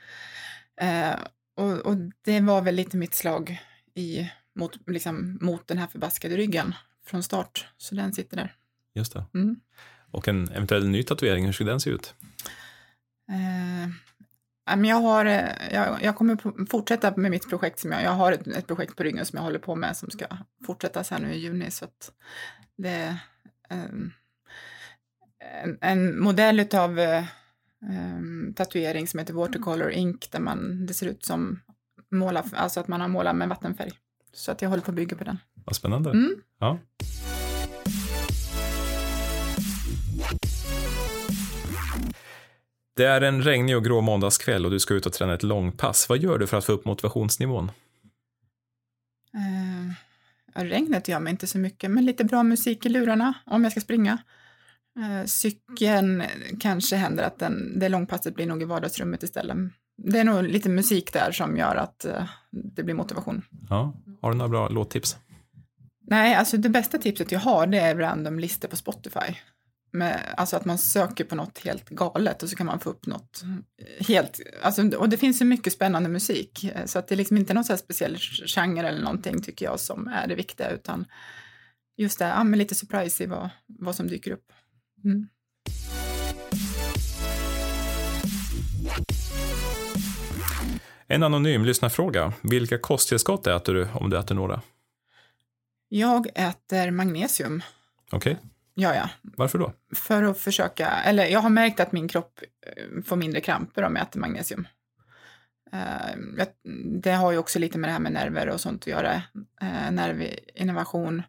[0.83, 1.25] Uh,
[1.57, 3.63] och, och, det var väl lite mitt slag
[3.95, 6.75] i, mot, liksom, mot den här förbaskade ryggen
[7.07, 7.67] från start.
[7.77, 8.55] Så den sitter där.
[8.95, 9.25] Just det.
[9.35, 9.61] Mm.
[10.11, 12.15] Och en eventuell ny tatuering, hur skulle den se ut?
[13.31, 13.89] Uh,
[14.67, 17.79] jag, har, eh, jag, jag kommer fortsätta med mitt projekt.
[17.79, 20.11] Som jag, jag har ett, ett, projekt på ryggen som jag håller på med som
[20.11, 20.27] ska
[20.67, 21.71] fortsätta sen nu i juni.
[21.71, 22.13] Så att
[22.77, 23.19] det är
[23.71, 24.13] um,
[25.63, 27.25] en, en, modell av um,
[27.91, 31.61] ehm, tatuering som heter Watercolor Ink där man, det ser ut som
[32.11, 33.93] måla, alltså att man har målat med vattenfärg.
[34.33, 35.39] Så att jag håller på att bygga på den.
[35.65, 36.11] Vad spännande.
[36.11, 36.35] Mm.
[36.59, 36.79] Ja.
[42.97, 46.09] Det är en regnig och grå måndagskväll och du ska ut och träna ett långpass.
[46.09, 47.71] Vad gör du för att få upp motivationsnivån?
[49.35, 49.93] Uh,
[50.65, 53.81] regnet gör mig inte så mycket, men lite bra musik i lurarna om jag ska
[53.81, 54.19] springa.
[54.99, 56.23] Uh, cykeln
[56.61, 59.57] kanske händer att den, det långpasset blir nog i vardagsrummet istället.
[59.97, 63.43] Det är nog lite musik där som gör att uh, det blir motivation.
[63.71, 63.95] Ja.
[64.23, 65.17] Har du några bra låttips?
[66.01, 69.37] Nej, alltså det bästa tipset jag har det är random listor på Spotify.
[69.97, 73.07] Med, alltså att man söker på något helt galet och så kan man få upp
[73.07, 73.43] något
[74.09, 77.55] helt, alltså, och det finns så mycket spännande musik så att det är liksom inte
[77.55, 78.17] någon så speciell
[78.47, 81.05] genre eller någonting tycker jag som är det viktiga utan
[81.97, 84.53] just det, ja, men lite surprise i vad, vad som dyker upp.
[85.05, 85.29] Mm.
[91.07, 92.33] En anonym lyssnarfråga.
[92.43, 94.63] Vilka kosttillskott äter du om du äter några?
[95.89, 97.63] Jag äter magnesium.
[98.11, 98.33] Okej.
[98.33, 98.45] Okay.
[98.79, 99.09] Ja, ja.
[99.23, 99.73] Varför då?
[99.95, 103.97] För att försöka, eller jag har märkt att min kropp eh, får mindre kramper om
[103.97, 104.69] jag äter magnesium.
[105.75, 106.45] Uh,
[107.03, 109.15] det har ju också lite med det här med nerver och sånt att göra.
[109.63, 111.23] Uh, nervinnervation.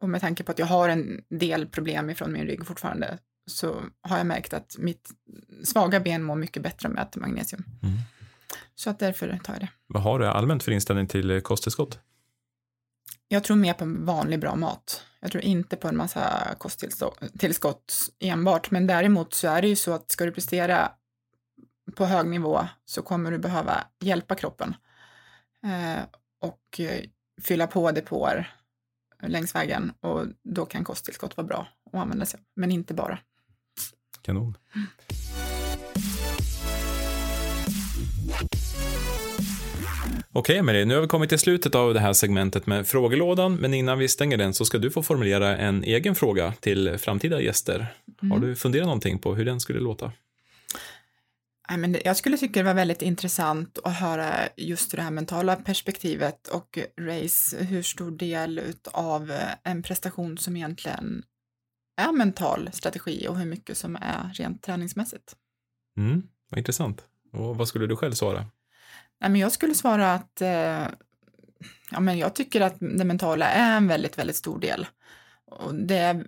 [0.00, 3.82] och med tanke på att jag har en del problem ifrån min rygg fortfarande så
[4.02, 5.10] har jag märkt att mitt
[5.64, 7.64] svaga ben mår mycket bättre om jag äter magnesium.
[7.82, 7.94] Mm.
[8.74, 9.68] Så att därför tar jag det.
[9.86, 11.98] Vad har du allmänt för inställning till eh, kosttillskott?
[13.32, 15.06] Jag tror mer på vanlig bra mat.
[15.20, 19.92] Jag tror inte på en massa kosttillskott enbart, men däremot så är det ju så
[19.92, 20.92] att ska du prestera
[21.96, 24.74] på hög nivå så kommer du behöva hjälpa kroppen
[25.64, 26.02] eh,
[26.40, 27.04] och eh,
[27.42, 28.54] fylla på depåer
[29.22, 33.18] längs vägen och då kan kosttillskott vara bra att använda sig av, men inte bara.
[34.22, 34.56] Kanon.
[40.34, 43.74] Okej Emelie, nu har vi kommit till slutet av det här segmentet med frågelådan, men
[43.74, 47.86] innan vi stänger den så ska du få formulera en egen fråga till framtida gäster.
[48.22, 48.30] Mm.
[48.30, 50.12] Har du funderat någonting på hur den skulle låta?
[52.04, 56.78] jag skulle tycka det var väldigt intressant att höra just det här mentala perspektivet och
[57.00, 58.60] race, hur stor del
[58.92, 61.22] av en prestation som egentligen
[61.96, 65.36] är mental strategi och hur mycket som är rent träningsmässigt.
[65.96, 67.04] Mm, vad intressant.
[67.32, 68.46] Och vad skulle du själv svara?
[69.22, 70.88] Nej, men jag skulle svara att eh,
[71.90, 74.86] ja, men jag tycker att det mentala är en väldigt, väldigt stor del.
[75.44, 76.24] Och det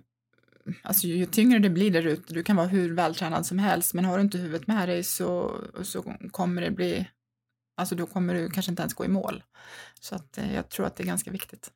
[0.83, 4.05] alltså ju tyngre det blir där ute, du kan vara hur vältränad som helst, men
[4.05, 7.07] har du inte huvudet med dig så, så kommer det bli,
[7.77, 9.43] alltså då kommer du kanske inte ens gå i mål.
[9.99, 11.71] Så att eh, jag tror att det är ganska viktigt.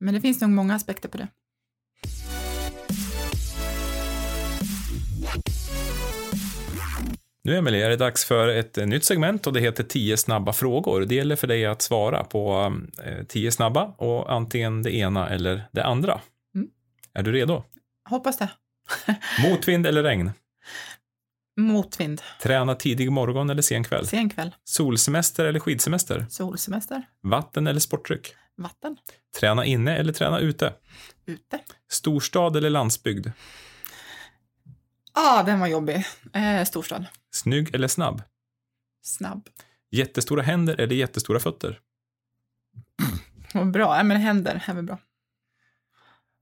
[0.00, 1.28] Men det finns nog många aspekter på det.
[7.46, 10.52] Nu Emelie är det dags för ett eh, nytt segment och det heter 10 snabba
[10.52, 11.00] frågor.
[11.00, 12.72] Det gäller för dig att svara på
[13.28, 16.20] 10 eh, snabba och antingen det ena eller det andra.
[16.54, 16.68] Mm.
[17.14, 17.64] Är du redo?
[18.08, 18.50] Hoppas det.
[19.42, 20.30] Motvind eller regn?
[21.56, 22.22] Motvind.
[22.42, 24.06] Träna tidig morgon eller sen kväll?
[24.06, 24.54] Sen kväll.
[24.64, 26.26] Solsemester eller skidsemester?
[26.30, 27.02] Solsemester.
[27.22, 28.34] Vatten eller sportdryck?
[28.56, 28.96] Vatten.
[29.40, 30.72] Träna inne eller träna ute?
[31.26, 31.58] Ute.
[31.90, 33.26] Storstad eller landsbygd?
[35.12, 36.04] ah, den var jobbig.
[36.32, 37.06] Eh, storstad.
[37.34, 38.22] Snygg eller snabb?
[39.02, 39.48] Snabb.
[39.90, 41.80] Jättestora händer eller jättestora fötter?
[43.54, 43.96] Vad bra.
[43.96, 44.98] Ja, men händer är väl bra.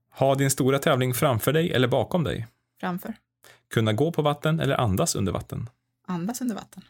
[0.09, 2.47] Ha din stora tävling framför dig eller bakom dig?
[2.79, 3.13] Framför.
[3.69, 5.69] Kunna gå på vatten eller andas under vatten?
[6.07, 6.83] Andas under vatten.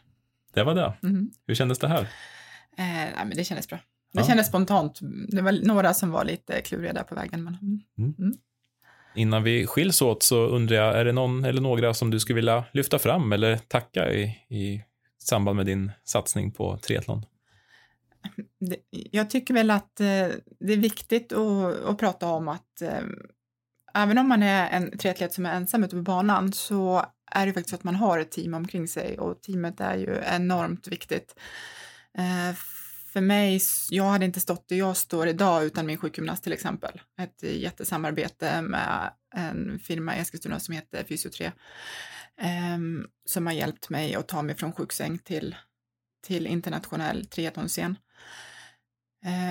[0.52, 0.94] Det var det.
[1.02, 1.30] Mm.
[1.46, 2.02] Hur kändes det här?
[2.02, 2.08] Eh,
[2.76, 3.78] nej, men det kändes bra.
[4.12, 4.26] Det ja.
[4.26, 4.98] kändes spontant.
[5.28, 7.44] Det var några som var lite kluriga där på vägen.
[7.44, 7.58] Men...
[7.98, 8.14] Mm.
[8.18, 8.38] Mm.
[9.14, 12.36] Innan vi skiljs åt så undrar jag, är det någon eller några som du skulle
[12.36, 14.84] vilja lyfta fram eller tacka i, i
[15.18, 17.26] samband med din satsning på triathlon?
[18.90, 20.28] jag tycker väl att eh,
[20.60, 23.02] det är viktigt att, att prata om att eh,
[23.94, 27.52] även om man är en triatlet som är ensam ute på banan så är det
[27.52, 31.34] faktiskt så att man har ett team omkring sig och teamet är ju enormt viktigt.
[32.18, 32.56] Eh,
[33.14, 33.60] för mig,
[33.90, 37.00] jag hade inte stått där jag står idag utan min sjukgymnast till exempel.
[37.20, 41.52] Ett jättesamarbete med en firma i Eskilstuna som heter Fysio3
[42.40, 45.56] ehm, som har hjälpt mig att ta mig från sjuksäng till,
[46.26, 47.98] till internationell triathlonscen.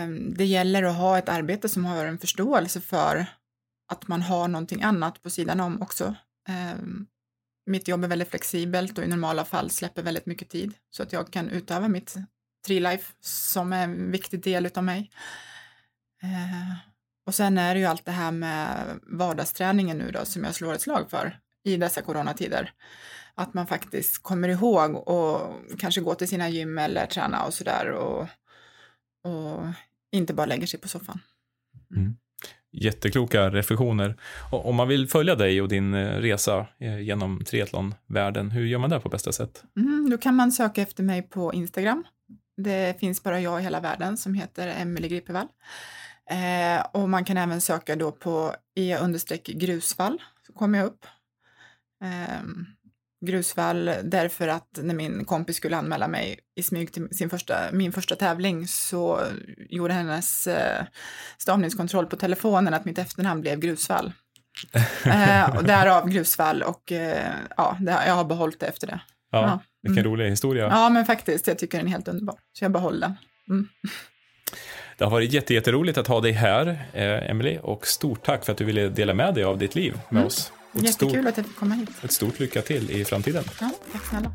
[0.04, 3.26] Um, det gäller att ha ett arbete som har en förståelse för
[3.92, 6.16] att man har någonting annat på sidan om också.
[6.76, 7.08] Um,
[7.66, 11.14] mitt jobb är väldigt flexibelt och i normala fall släpper väldigt mycket tid så att
[11.14, 12.18] jag kan utöva mitt
[12.68, 15.12] tree-life som är en viktig del utav mig.
[16.22, 16.76] Ehm,
[17.26, 20.74] och sen är det ju allt det här med vardagsträningen nu då som jag slår
[20.74, 22.72] ett slag för i dessa coronatider.
[23.36, 27.92] Att man faktiskt kommer ihåg och kanske gå till sina gym eller träna och sådär
[27.92, 28.28] och
[29.24, 29.66] och
[30.12, 31.20] inte bara lägger sig på soffan.
[31.96, 32.16] Mm.
[32.72, 34.16] Jättekloka reflektioner.
[34.52, 38.80] Och om man vill följa dig och din eh, resa eh, genom triathlonvärlden, hur gör
[38.80, 39.64] man det på bästa sätt?
[39.78, 42.04] Mm, då kan man söka efter mig på Instagram.
[42.58, 45.48] Det finns bara jag i hela världen som heter Emelie Gripevall.
[46.30, 51.06] Eh, och man kan även söka då på e-grusfall, så kommer jag upp.
[52.04, 52.44] Eh,
[53.26, 57.92] grusvall därför att när min kompis skulle anmäla mig i smyg till sin första, min
[57.92, 59.22] första tävling så
[59.70, 60.86] gjorde hennes eh,
[61.38, 64.14] stavningskontroll på telefonen att mitt efternamn blev Grusvall.
[65.06, 69.02] eh, och därav Grusvall och eh, ja, jag har behållit det efter det.
[69.34, 69.60] Ja, ja.
[69.84, 70.12] Vilken mm.
[70.12, 70.68] rolig historia.
[70.72, 72.36] Ja, men faktiskt, jag tycker den är helt underbar.
[72.54, 73.18] Så jag behåller den.
[73.50, 73.68] Mm.
[74.98, 78.58] Det har varit jätteroligt att ha dig här, eh, Emily, och stort tack för att
[78.58, 80.28] du ville dela med dig av ditt liv med mm.
[80.28, 80.52] oss.
[80.74, 81.90] Jättekul stort, att jag fick komma hit.
[82.04, 83.44] Ett stort lycka till i framtiden.
[83.60, 84.32] Ja, tack snälla.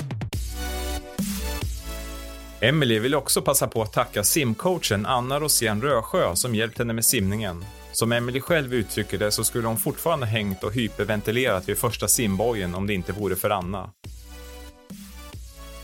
[2.61, 7.05] Emelie vill också passa på att tacka simcoachen Anna Rosén Rösjö som hjälpt henne med
[7.05, 7.65] simningen.
[7.93, 12.75] Som Emelie själv uttrycker det så skulle hon fortfarande hängt och hyperventilerat vid första simbojen
[12.75, 13.91] om det inte vore för Anna.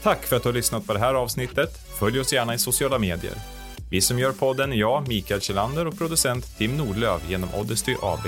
[0.05, 1.79] Tack för att du har lyssnat på det här avsnittet.
[1.99, 3.35] Följ oss gärna i sociala medier.
[3.91, 8.27] Vi som gör podden är jag, Mikael Kjellander och producent Tim Nordlöf genom Oddesty AB.